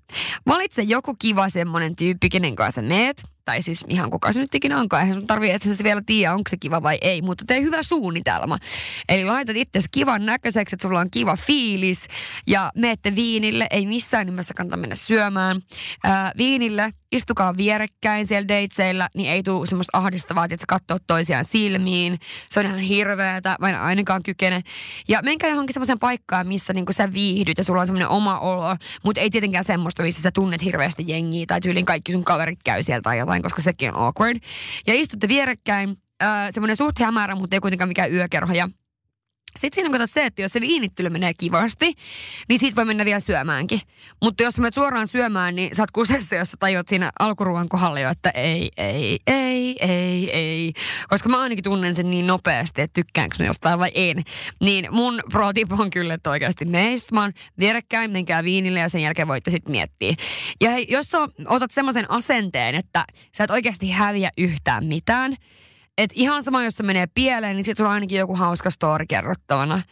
Valitse 0.47 0.83
joku 0.83 1.15
kiva 1.19 1.49
semmonen 1.49 1.97
tyyppi, 1.97 2.29
kenen 2.29 2.57
kanssa 2.57 2.81
sä 2.81 2.87
meet 2.87 3.36
tai 3.47 3.63
siis 3.63 3.85
ihan 3.89 4.11
kuka 4.11 4.33
se 4.33 4.41
nyt 4.41 4.55
ikinä 4.55 4.81
onkaan, 4.81 5.03
eihän 5.03 5.15
sun 5.15 5.27
tarvii, 5.27 5.51
että 5.51 5.75
se 5.75 5.85
vielä 5.85 6.03
tiedä, 6.07 6.35
onko 6.35 6.51
se 6.51 6.57
kiva 6.57 6.83
vai 6.83 6.99
ei, 7.01 7.23
mutta 7.23 7.45
tee 7.47 7.61
hyvä 7.61 7.83
suunnitelma. 7.83 8.59
Eli 9.09 9.25
laitat 9.25 9.57
itse 9.57 9.81
kivan 9.91 10.27
näköiseksi, 10.27 10.75
että 10.75 10.89
sulla 10.89 11.01
on 11.01 11.11
kiva 11.11 11.37
fiilis 11.37 12.07
ja 12.47 12.73
meette 12.77 13.15
viinille, 13.15 13.67
ei 13.71 13.87
missään 13.87 14.27
nimessä 14.27 14.55
kannata 14.55 14.77
mennä 14.77 14.95
syömään. 14.95 15.61
Ää, 16.05 16.33
viinille, 16.37 16.93
istukaa 17.13 17.57
vierekkäin 17.57 18.27
siellä 18.27 18.49
dateseilla, 18.49 19.09
niin 19.15 19.31
ei 19.31 19.43
tule 19.43 19.67
semmoista 19.67 19.99
ahdistavaa, 19.99 20.45
että 20.45 20.57
sä 20.61 20.65
katsoo 20.69 20.99
toisiaan 21.07 21.45
silmiin. 21.45 22.19
Se 22.51 22.61
on 22.61 22.67
ihan 22.67 22.79
hirveätä, 22.79 23.57
mä 23.61 23.69
en 23.69 23.81
ainakaan 23.81 24.23
kykene. 24.23 24.63
Ja 25.09 25.21
menkää 25.23 25.51
johonkin 25.51 25.75
semmoiseen 25.75 25.99
paikkaan, 25.99 26.47
missä 26.47 26.73
niinku 26.73 26.93
sä 26.93 27.13
viihdyt 27.13 27.59
ja 27.59 27.65
sulla 27.65 27.81
on 27.81 27.87
semmoinen 27.87 28.09
oma 28.09 28.39
olo, 28.39 28.77
mutta 29.05 29.21
ei 29.21 29.31
tietenkään 29.31 29.65
semmoista, 29.65 30.03
missä 30.03 30.23
sä 30.23 30.31
tunnet 30.31 30.65
hirveästi 30.65 31.05
jengiä 31.07 31.45
tai 31.49 31.61
tyyliin 31.61 31.87
kaikki 31.87 32.13
sun 32.13 32.25
kaverit 32.25 32.59
käy 32.65 32.83
sieltä 32.83 33.03
tai 33.03 33.19
jotain, 33.19 33.36
koska 33.43 33.63
sekin 33.63 33.95
on 33.95 34.01
awkward. 34.01 34.39
Ja 34.87 34.95
istutte 34.95 35.29
vierekkäin, 35.29 35.97
äh, 36.23 36.49
semmoinen 36.51 36.77
suht 36.77 36.99
hämärä, 36.99 37.35
mutta 37.35 37.57
ei 37.57 37.61
kuitenkaan 37.61 37.89
mikään 37.89 38.13
yökerho 38.13 38.55
ja 38.55 38.69
sitten 39.57 39.91
siinä 39.93 40.03
on 40.03 40.09
se, 40.09 40.27
että 40.27 40.43
jos 40.43 40.53
se 40.53 40.61
viinittely 40.61 41.11
menee 41.11 41.35
kivasti, 41.35 41.95
niin 42.49 42.61
siitä 42.61 42.77
voi 42.77 42.85
mennä 42.85 43.05
vielä 43.05 43.21
syömäänkin. 43.21 43.81
Mutta 44.23 44.43
jos 44.43 44.59
menet 44.59 44.75
suoraan 44.75 45.07
syömään, 45.07 45.57
niin 45.57 45.75
sä 45.75 45.83
oot 45.83 45.91
kusessa, 45.91 46.35
jos 46.35 46.51
sä 46.51 46.57
tajuat 46.61 46.89
siinä 46.89 47.13
alkuruoan 47.19 47.69
kohdalla 47.69 48.01
jo, 48.01 48.11
että 48.11 48.31
ei, 48.31 48.71
ei, 48.77 49.19
ei, 49.27 49.77
ei, 49.81 50.31
ei. 50.31 50.73
Koska 51.09 51.29
mä 51.29 51.41
ainakin 51.41 51.65
tunnen 51.65 51.95
sen 51.95 52.11
niin 52.11 52.27
nopeasti, 52.27 52.83
että 52.83 52.95
tykkäänkö 52.95 53.37
mä 53.39 53.47
jostain 53.47 53.79
vai 53.79 53.91
en. 53.95 54.23
Niin 54.61 54.89
mun 54.91 55.21
pro 55.31 55.47
on 55.79 55.91
kyllä, 55.91 56.15
että 56.15 56.31
oikeasti 56.31 56.65
meistämään 56.65 57.33
vierekkäin, 57.59 58.11
menkää 58.11 58.45
viinille 58.45 58.81
ja 58.81 58.89
sen 58.89 59.01
jälkeen 59.01 59.29
voitte 59.29 59.51
sitten 59.51 59.71
miettiä. 59.71 60.15
Ja 60.61 60.71
hei, 60.71 60.87
jos 60.89 61.11
sä 61.11 61.19
otat 61.47 61.71
semmoisen 61.71 62.11
asenteen, 62.11 62.75
että 62.75 63.05
sä 63.37 63.45
et 63.45 63.51
oikeasti 63.51 63.91
häviä 63.91 64.31
yhtään 64.39 64.85
mitään, 64.85 65.37
et 65.99 66.11
ihan 66.15 66.43
sama, 66.43 66.65
jos 66.65 66.75
se 66.75 66.83
menee 66.83 67.07
pieleen, 67.15 67.57
niin 67.57 67.65
sitten 67.65 67.77
sulla 67.77 67.91
on 67.91 67.95
ainakin 67.95 68.19
joku 68.19 68.35
hauska 68.35 68.71
story 68.71 69.07
kerrottavana. 69.07 69.83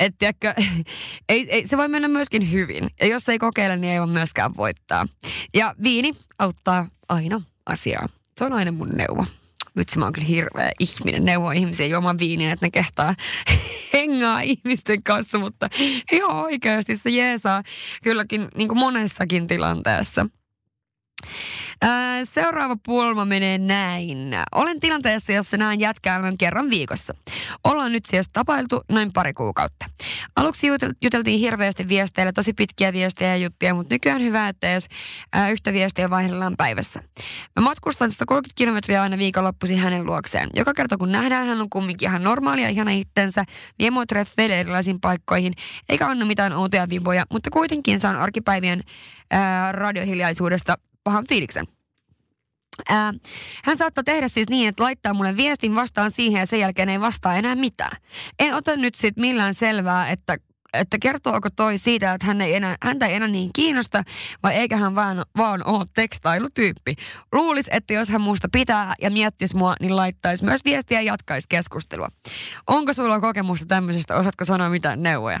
Et 0.00 0.14
tiedätkö, 0.18 0.54
ei, 1.28 1.50
ei, 1.50 1.66
se 1.66 1.76
voi 1.76 1.88
mennä 1.88 2.08
myöskin 2.08 2.52
hyvin. 2.52 2.90
Ja 3.00 3.06
jos 3.06 3.28
ei 3.28 3.38
kokeile, 3.38 3.76
niin 3.76 3.92
ei 3.92 4.00
voi 4.00 4.06
myöskään 4.06 4.56
voittaa. 4.56 5.06
Ja 5.54 5.74
viini 5.82 6.14
auttaa 6.38 6.88
aina 7.08 7.42
asiaa. 7.66 8.08
Se 8.38 8.44
on 8.44 8.52
aina 8.52 8.72
mun 8.72 8.88
neuvo. 8.88 9.26
Vitsi, 9.76 9.98
mä 9.98 10.04
oon 10.04 10.12
kyllä 10.12 10.26
hirveä 10.26 10.70
ihminen. 10.80 11.24
Neuvo 11.24 11.50
ihmisiä 11.50 11.86
juomaan 11.86 12.18
viiniä, 12.18 12.52
että 12.52 12.66
ne 12.66 12.70
kehtaa 12.70 13.14
hengaa 13.94 14.40
ihmisten 14.40 15.02
kanssa, 15.02 15.38
mutta 15.38 15.68
ihan 16.12 16.36
oikeasti 16.36 16.96
se 16.96 17.10
jeesaa 17.10 17.62
kylläkin 18.02 18.48
niin 18.56 18.68
kuin 18.68 18.78
monessakin 18.78 19.46
tilanteessa. 19.46 20.26
Seuraava 22.24 22.76
pulma 22.86 23.24
menee 23.24 23.58
näin. 23.58 24.34
Olen 24.54 24.80
tilanteessa, 24.80 25.32
jossa 25.32 25.56
näen 25.56 25.80
jätkää 25.80 26.18
noin 26.18 26.38
kerran 26.38 26.70
viikossa. 26.70 27.14
Ollaan 27.64 27.92
nyt 27.92 28.04
siis 28.04 28.28
tapailtu 28.32 28.82
noin 28.92 29.12
pari 29.12 29.32
kuukautta. 29.32 29.86
Aluksi 30.36 30.66
juteltiin 31.02 31.40
hirveästi 31.40 31.88
viesteillä, 31.88 32.32
tosi 32.32 32.52
pitkiä 32.52 32.92
viestejä 32.92 33.30
ja 33.30 33.36
juttuja, 33.36 33.74
mutta 33.74 33.94
nykyään 33.94 34.22
hyvä, 34.22 34.48
että 34.48 34.68
jos 34.68 34.86
ää, 35.32 35.50
yhtä 35.50 35.72
viestiä 35.72 36.10
vaihdellaan 36.10 36.54
päivässä. 36.56 37.02
Mä 37.56 37.62
matkustan 37.62 38.10
130 38.10 38.54
kilometriä 38.56 39.02
aina 39.02 39.18
viikonloppuisin 39.18 39.78
hänen 39.78 40.06
luokseen. 40.06 40.50
Joka 40.54 40.74
kerta 40.74 40.96
kun 40.96 41.12
nähdään, 41.12 41.46
hän 41.46 41.60
on 41.60 41.70
kumminkin 41.70 42.08
ihan 42.08 42.24
normaalia, 42.24 42.68
ihana 42.68 42.90
itsensä, 42.90 43.44
vie 43.78 43.90
mua 43.90 44.06
treffeille 44.06 44.60
erilaisiin 44.60 45.00
paikkoihin, 45.00 45.52
eikä 45.88 46.06
anna 46.08 46.26
mitään 46.26 46.52
outoja 46.52 46.88
viboja, 46.90 47.24
mutta 47.30 47.50
kuitenkin 47.50 48.00
saan 48.00 48.16
arkipäivien 48.16 48.80
ää, 49.30 49.72
radiohiljaisuudesta 49.72 50.78
pahan 51.04 51.26
fiiliksen. 51.28 51.73
Ää, 52.88 53.14
hän 53.64 53.76
saattaa 53.76 54.04
tehdä 54.04 54.28
siis 54.28 54.48
niin, 54.48 54.68
että 54.68 54.82
laittaa 54.82 55.14
mulle 55.14 55.36
viestin 55.36 55.74
vastaan 55.74 56.10
siihen 56.10 56.40
ja 56.40 56.46
sen 56.46 56.60
jälkeen 56.60 56.88
ei 56.88 57.00
vastaa 57.00 57.36
enää 57.36 57.54
mitään. 57.54 57.96
En 58.38 58.54
ota 58.54 58.76
nyt 58.76 58.94
sit 58.94 59.16
millään 59.16 59.54
selvää, 59.54 60.10
että 60.10 60.36
että 60.74 60.98
kertooko 60.98 61.48
toi 61.50 61.78
siitä, 61.78 62.14
että 62.14 62.26
hän 62.26 62.40
ei 62.40 62.54
enää, 62.54 62.76
häntä 62.82 63.06
ei 63.06 63.14
enää 63.14 63.28
niin 63.28 63.50
kiinnosta, 63.52 64.02
vai 64.42 64.54
eikä 64.54 64.76
hän 64.76 64.94
vaan, 64.94 65.24
vaan 65.36 65.66
ole 65.66 65.84
tekstailutyyppi. 65.94 66.94
Luulis, 67.32 67.66
että 67.70 67.94
jos 67.94 68.08
hän 68.08 68.20
muusta 68.20 68.48
pitää 68.52 68.94
ja 69.00 69.10
miettis 69.10 69.54
mua, 69.54 69.74
niin 69.80 69.96
laittaisi 69.96 70.44
myös 70.44 70.60
viestiä 70.64 71.00
ja 71.00 71.12
jatkaisi 71.12 71.48
keskustelua. 71.48 72.08
Onko 72.66 72.92
sulla 72.92 73.20
kokemusta 73.20 73.66
tämmöisestä? 73.66 74.16
Osaatko 74.16 74.44
sanoa 74.44 74.68
mitään 74.68 75.02
neuvoja? 75.02 75.40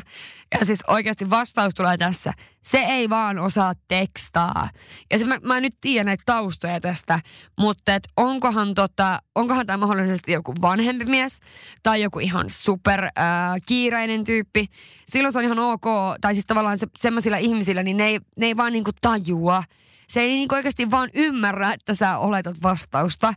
Ja 0.60 0.64
siis 0.66 0.80
oikeasti 0.88 1.30
vastaus 1.30 1.74
tulee 1.74 1.96
tässä. 1.96 2.32
Se 2.64 2.78
ei 2.78 3.10
vaan 3.10 3.38
osaa 3.38 3.72
tekstaa. 3.88 4.68
Ja 5.12 5.18
se, 5.18 5.24
mä, 5.24 5.38
mä 5.42 5.60
nyt 5.60 5.74
tiedän 5.80 6.06
näitä 6.06 6.22
taustoja 6.26 6.80
tästä, 6.80 7.20
mutta 7.58 7.94
et 7.94 8.08
onkohan, 8.16 8.74
tota, 8.74 9.18
onkohan 9.34 9.66
tämä 9.66 9.86
mahdollisesti 9.86 10.32
joku 10.32 10.54
vanhempi 10.62 11.04
mies 11.04 11.40
tai 11.82 12.02
joku 12.02 12.18
ihan 12.18 12.46
super 12.48 13.08
ää, 13.16 13.56
kiireinen 13.66 14.24
tyyppi. 14.24 14.66
Silloin 15.06 15.32
se 15.32 15.38
on 15.38 15.44
ihan 15.44 15.58
ok, 15.58 15.84
tai 16.20 16.34
siis 16.34 16.46
tavallaan 16.46 16.78
se, 16.78 16.86
semmoisilla 16.98 17.36
ihmisillä, 17.36 17.82
niin 17.82 17.96
ne 17.96 18.06
ei, 18.06 18.20
ne 18.36 18.46
ei 18.46 18.56
vaan 18.56 18.72
niinku 18.72 18.90
tajua. 19.00 19.62
Se 20.08 20.20
ei 20.20 20.28
niinku 20.28 20.54
oikeasti 20.54 20.90
vaan 20.90 21.10
ymmärrä, 21.14 21.72
että 21.72 21.94
sä 21.94 22.18
oletat 22.18 22.56
vastausta. 22.62 23.34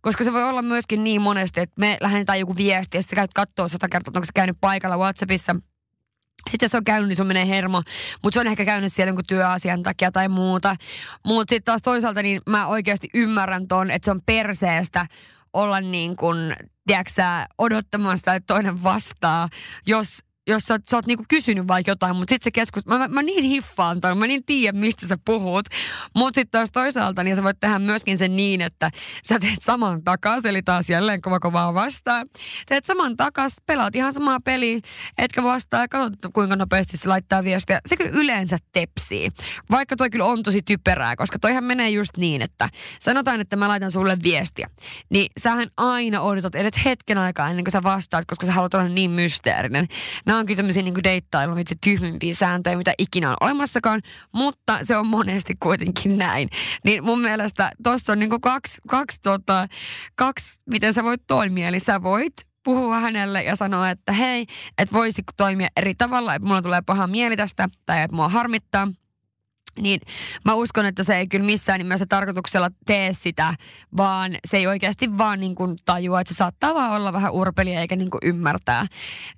Koska 0.00 0.24
se 0.24 0.32
voi 0.32 0.44
olla 0.44 0.62
myöskin 0.62 1.04
niin 1.04 1.22
monesti, 1.22 1.60
että 1.60 1.74
me 1.78 1.96
lähetetään 2.00 2.40
joku 2.40 2.56
viesti 2.56 2.96
ja 2.98 3.02
sä 3.02 3.08
käyt 3.14 3.34
katsoa 3.34 3.68
sata 3.68 3.88
kertaa, 3.88 4.12
onko 4.16 4.24
se 4.24 4.32
käynyt 4.34 4.56
paikalla 4.60 4.96
WhatsAppissa– 4.96 5.56
sitten 6.48 6.66
jos 6.66 6.74
on 6.74 6.84
käynyt, 6.84 7.08
niin 7.08 7.16
sun 7.16 7.26
menee 7.26 7.48
hermo. 7.48 7.82
Mutta 8.22 8.34
se 8.34 8.40
on 8.40 8.46
ehkä 8.46 8.64
käynyt 8.64 8.92
siellä 8.92 9.08
jonkun 9.08 9.24
työasian 9.28 9.82
takia 9.82 10.12
tai 10.12 10.28
muuta. 10.28 10.76
Mutta 11.24 11.52
sitten 11.52 11.64
taas 11.64 11.82
toisaalta 11.82 12.22
niin 12.22 12.40
mä 12.46 12.66
oikeasti 12.66 13.08
ymmärrän 13.14 13.68
ton, 13.68 13.90
että 13.90 14.04
se 14.04 14.10
on 14.10 14.20
perseestä 14.26 15.06
olla 15.52 15.80
niin 15.80 16.16
kuin, 16.16 16.56
tiedätkö 16.86 17.22
odottamassa, 17.58 18.34
että 18.34 18.54
toinen 18.54 18.82
vastaa, 18.82 19.48
jos 19.86 20.18
jos 20.48 20.62
sä, 20.62 20.78
sä 20.90 20.96
oot 20.96 21.06
niinku 21.06 21.24
kysynyt 21.28 21.68
vaikka 21.68 21.90
jotain, 21.90 22.16
mutta 22.16 22.32
sitten 22.32 22.44
se 22.44 22.50
keskus, 22.50 22.86
mä, 22.86 22.98
mä, 22.98 23.08
mä, 23.08 23.22
niin 23.22 23.44
hiffaan 23.44 24.00
ton, 24.00 24.18
mä 24.18 24.26
niin 24.26 24.44
tiedän, 24.44 24.80
mistä 24.80 25.06
sä 25.06 25.18
puhut. 25.24 25.66
Mutta 26.14 26.38
sitten 26.38 26.50
taas 26.50 26.68
toisaalta, 26.72 27.24
niin 27.24 27.36
sä 27.36 27.42
voit 27.42 27.60
tehdä 27.60 27.78
myöskin 27.78 28.18
sen 28.18 28.36
niin, 28.36 28.60
että 28.60 28.90
sä 29.28 29.38
teet 29.38 29.62
saman 29.62 30.04
takas, 30.04 30.44
eli 30.44 30.62
taas 30.62 30.90
jälleen 30.90 31.20
kova 31.20 31.40
kovaa 31.40 31.74
vastaan. 31.74 32.26
Teet 32.66 32.84
saman 32.84 33.16
takas, 33.16 33.56
pelaat 33.66 33.96
ihan 33.96 34.12
samaa 34.12 34.40
peliä, 34.40 34.78
etkä 35.18 35.42
vastaa 35.42 35.80
ja 35.80 35.88
katsot, 35.88 36.32
kuinka 36.32 36.56
nopeasti 36.56 36.96
se 36.96 37.08
laittaa 37.08 37.44
viestiä. 37.44 37.80
Se 37.86 37.96
kyllä 37.96 38.10
yleensä 38.10 38.58
tepsii, 38.72 39.30
vaikka 39.70 39.96
toi 39.96 40.10
kyllä 40.10 40.24
on 40.24 40.42
tosi 40.42 40.60
typerää, 40.62 41.16
koska 41.16 41.38
toihan 41.38 41.64
menee 41.64 41.90
just 41.90 42.16
niin, 42.16 42.42
että 42.42 42.68
sanotaan, 43.00 43.40
että 43.40 43.56
mä 43.56 43.68
laitan 43.68 43.90
sulle 43.90 44.18
viestiä, 44.22 44.70
niin 45.10 45.30
sähän 45.40 45.68
aina 45.76 46.20
odotat 46.20 46.54
edes 46.54 46.84
hetken 46.84 47.18
aikaa 47.18 47.48
ennen 47.50 47.64
kuin 47.64 47.72
sä 47.72 47.82
vastaat, 47.82 48.24
koska 48.26 48.46
sä 48.46 48.52
haluat 48.52 48.74
olla 48.74 48.88
niin 48.88 49.10
mysteerinen. 49.10 49.86
Nämä 50.26 50.37
onkin 50.38 50.56
tämmöisiä 50.56 50.82
niin 50.82 51.04
deittailun 51.04 51.58
itse 51.58 51.74
tyhmimpiä 51.84 52.34
sääntöjä, 52.34 52.76
mitä 52.76 52.94
ikinä 52.98 53.30
on 53.30 53.36
olemassakaan, 53.40 54.02
mutta 54.32 54.78
se 54.82 54.96
on 54.96 55.06
monesti 55.06 55.54
kuitenkin 55.60 56.18
näin. 56.18 56.48
Niin 56.84 57.04
mun 57.04 57.20
mielestä 57.20 57.72
tuossa 57.82 58.12
on 58.12 58.18
niin 58.18 58.40
kaksi, 58.40 58.78
kaksi, 58.88 59.18
tota, 59.22 59.68
kaksi, 60.14 60.60
miten 60.70 60.94
sä 60.94 61.04
voit 61.04 61.22
toimia. 61.26 61.68
Eli 61.68 61.80
sä 61.80 62.02
voit 62.02 62.34
puhua 62.64 63.00
hänelle 63.00 63.42
ja 63.42 63.56
sanoa, 63.56 63.90
että 63.90 64.12
hei, 64.12 64.46
että 64.78 64.92
voisitko 64.92 65.32
toimia 65.36 65.68
eri 65.76 65.94
tavalla, 65.94 66.34
että 66.34 66.48
mulla 66.48 66.62
tulee 66.62 66.82
paha 66.86 67.06
mieli 67.06 67.36
tästä 67.36 67.68
tai 67.86 68.02
että 68.02 68.16
mua 68.16 68.28
harmittaa– 68.28 68.88
niin 69.82 70.00
mä 70.44 70.54
uskon, 70.54 70.86
että 70.86 71.02
se 71.04 71.16
ei 71.16 71.26
kyllä 71.28 71.46
missään 71.46 71.78
nimessä 71.78 72.06
tarkoituksella 72.08 72.70
tee 72.86 73.14
sitä, 73.14 73.54
vaan 73.96 74.36
se 74.44 74.56
ei 74.56 74.66
oikeasti 74.66 75.18
vaan 75.18 75.40
niin 75.40 75.54
kuin 75.54 75.76
tajua, 75.84 76.20
että 76.20 76.34
se 76.34 76.38
saattaa 76.38 76.74
vaan 76.74 76.92
olla 76.92 77.12
vähän 77.12 77.32
urpelia 77.32 77.80
eikä 77.80 77.96
niin 77.96 78.10
kuin 78.10 78.20
ymmärtää. 78.24 78.86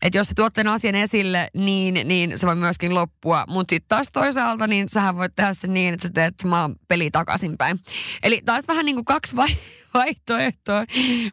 Että 0.02 0.18
jos 0.18 0.26
sä 0.26 0.32
tuot 0.36 0.54
sen 0.54 0.68
asian 0.68 0.94
esille, 0.94 1.50
niin, 1.54 2.08
niin 2.08 2.38
se 2.38 2.46
voi 2.46 2.56
myöskin 2.56 2.94
loppua. 2.94 3.44
Mutta 3.48 3.72
sitten 3.72 3.88
taas 3.88 4.08
toisaalta, 4.12 4.66
niin 4.66 4.88
sähän 4.88 5.16
voit 5.16 5.32
tehdä 5.36 5.52
sen 5.52 5.74
niin, 5.74 5.94
että 5.94 6.06
sä 6.06 6.12
teet 6.14 6.34
samaa 6.42 6.70
peli 6.88 7.10
takaisinpäin. 7.10 7.78
Eli 8.22 8.42
taas 8.44 8.64
vähän 8.68 8.86
niin 8.86 8.96
kuin 8.96 9.04
kaksi 9.04 9.36
vai- 9.36 9.56
vaihtoehtoa, 9.94 10.84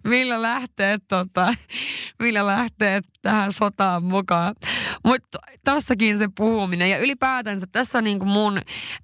millä 0.03 0.41
lähtee, 0.41 0.97
tota, 1.07 1.53
millä 2.19 2.45
lähtee 2.45 3.01
tähän 3.21 3.53
sotaan 3.53 4.03
mukaan. 4.03 4.55
Mutta 5.05 5.37
tossakin 5.65 6.17
se 6.17 6.27
puhuminen 6.37 6.89
ja 6.89 6.97
ylipäätänsä 6.97 7.65
tässä 7.71 7.97
on 7.97 8.03
niin 8.03 8.19
kuin 8.19 8.29
mun 8.29 8.57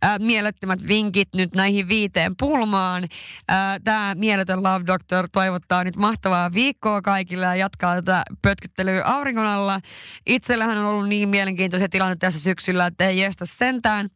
äh, 0.06 0.20
mielettömät 0.20 0.88
vinkit 0.88 1.30
nyt 1.36 1.56
näihin 1.56 1.88
viiteen 1.88 2.34
pulmaan. 2.40 3.04
Äh, 3.52 3.80
Tämä 3.84 4.16
mieletön 4.18 4.64
Love 4.64 4.86
Doctor 4.88 5.28
toivottaa 5.32 5.84
nyt 5.84 5.96
mahtavaa 5.96 6.54
viikkoa 6.54 7.02
kaikille 7.02 7.46
ja 7.46 7.56
jatkaa 7.56 7.96
tätä 7.96 8.24
pötkyttelyä 8.42 9.04
auringon 9.06 9.48
alla. 9.48 9.80
Itsellähän 10.26 10.78
on 10.78 10.86
ollut 10.86 11.10
niin 11.10 11.30
mielenkiintoisia 11.30 11.90
tilanteita 11.90 12.20
tässä 12.20 12.40
syksyllä, 12.40 12.86
että 12.86 13.08
ei 13.08 13.20
jestä 13.20 13.46
sentään. 13.46 14.10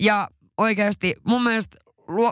Ja 0.00 0.28
oikeasti 0.58 1.14
mun 1.26 1.42
mielestä 1.42 1.76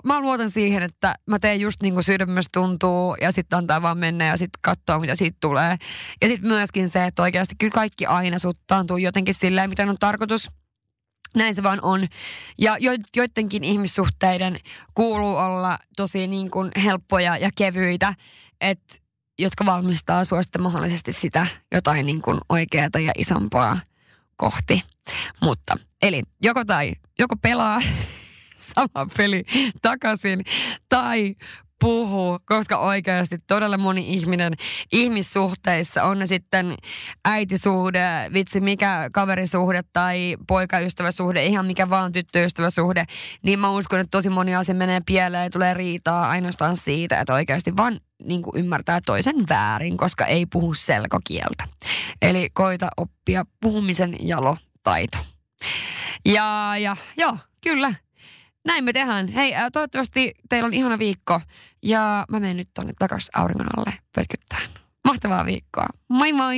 mä 0.04 0.20
luotan 0.20 0.50
siihen, 0.50 0.82
että 0.82 1.14
mä 1.26 1.38
teen 1.38 1.60
just 1.60 1.82
niin 1.82 1.94
kuin 1.94 2.04
sydämestä 2.04 2.50
tuntuu 2.52 3.16
ja 3.20 3.32
sitten 3.32 3.58
antaa 3.58 3.82
vaan 3.82 3.98
mennä 3.98 4.24
ja 4.24 4.36
sitten 4.36 4.60
katsoa, 4.62 4.98
mitä 4.98 5.14
siitä 5.14 5.36
tulee. 5.40 5.76
Ja 6.22 6.28
sitten 6.28 6.48
myöskin 6.48 6.88
se, 6.88 7.04
että 7.04 7.22
oikeasti 7.22 7.54
kyllä 7.58 7.72
kaikki 7.72 8.06
aina 8.06 8.38
suttaantuu 8.38 8.96
jotenkin 8.96 9.34
silleen, 9.34 9.70
mitä 9.70 9.82
on 9.82 9.96
tarkoitus. 10.00 10.50
Näin 11.36 11.54
se 11.54 11.62
vaan 11.62 11.78
on. 11.82 12.06
Ja 12.58 12.76
jo, 12.78 12.92
joidenkin 13.16 13.64
ihmissuhteiden 13.64 14.56
kuuluu 14.94 15.36
olla 15.36 15.78
tosi 15.96 16.26
niin 16.26 16.50
kuin 16.50 16.70
helppoja 16.84 17.36
ja 17.36 17.50
kevyitä, 17.54 18.14
että 18.60 18.94
jotka 19.38 19.66
valmistaa 19.66 20.24
sua 20.24 20.40
mahdollisesti 20.58 21.12
sitä 21.12 21.46
jotain 21.72 22.06
niin 22.06 22.22
kuin 22.22 22.40
oikeaa 22.48 22.88
ja 23.04 23.12
isompaa 23.18 23.78
kohti. 24.36 24.82
Mutta, 25.42 25.76
eli 26.02 26.22
joko 26.42 26.64
tai, 26.64 26.92
joko 27.18 27.36
pelaa 27.36 27.80
sama 28.60 29.06
peli 29.16 29.44
takaisin 29.82 30.44
tai 30.88 31.34
puhu, 31.80 32.38
koska 32.44 32.78
oikeasti 32.78 33.36
todella 33.46 33.78
moni 33.78 34.14
ihminen 34.14 34.52
ihmissuhteissa, 34.92 36.02
on 36.02 36.18
ne 36.18 36.26
sitten 36.26 36.74
äitisuhde, 37.24 38.00
vitsi 38.32 38.60
mikä 38.60 39.10
kaverisuhde 39.12 39.82
tai 39.92 40.36
poikaystäväsuhde, 40.48 41.44
ihan 41.44 41.66
mikä 41.66 41.90
vaan 41.90 42.12
tyttöystäväsuhde, 42.12 43.04
niin 43.42 43.58
mä 43.58 43.70
uskon, 43.70 44.00
että 44.00 44.10
tosi 44.10 44.30
moni 44.30 44.54
asia 44.54 44.74
menee 44.74 45.00
pieleen 45.06 45.44
ja 45.44 45.50
tulee 45.50 45.74
riitaa 45.74 46.28
ainoastaan 46.28 46.76
siitä, 46.76 47.20
että 47.20 47.34
oikeasti 47.34 47.76
vaan 47.76 48.00
niin 48.24 48.42
kuin 48.42 48.56
ymmärtää 48.56 49.00
toisen 49.06 49.36
väärin, 49.48 49.96
koska 49.96 50.26
ei 50.26 50.46
puhu 50.46 50.74
selkokieltä. 50.74 51.64
Eli 52.22 52.48
koita 52.52 52.88
oppia 52.96 53.44
puhumisen 53.60 54.14
jalotaito. 54.20 55.18
Ja, 56.24 56.72
ja 56.78 56.96
joo, 57.16 57.36
kyllä. 57.62 57.94
Näin 58.64 58.84
me 58.84 58.92
tehdään. 58.92 59.28
Hei, 59.28 59.54
ää, 59.54 59.70
toivottavasti 59.70 60.34
teillä 60.48 60.66
on 60.66 60.74
ihana 60.74 60.98
viikko. 60.98 61.40
Ja 61.82 62.24
mä 62.28 62.40
menen 62.40 62.56
nyt 62.56 62.68
tonne 62.74 62.92
takas 62.98 63.30
auringon 63.34 63.78
alle 63.78 63.94
pötkyttään. 64.14 64.70
Mahtavaa 65.04 65.46
viikkoa. 65.46 65.86
Moi 66.08 66.32
moi! 66.32 66.56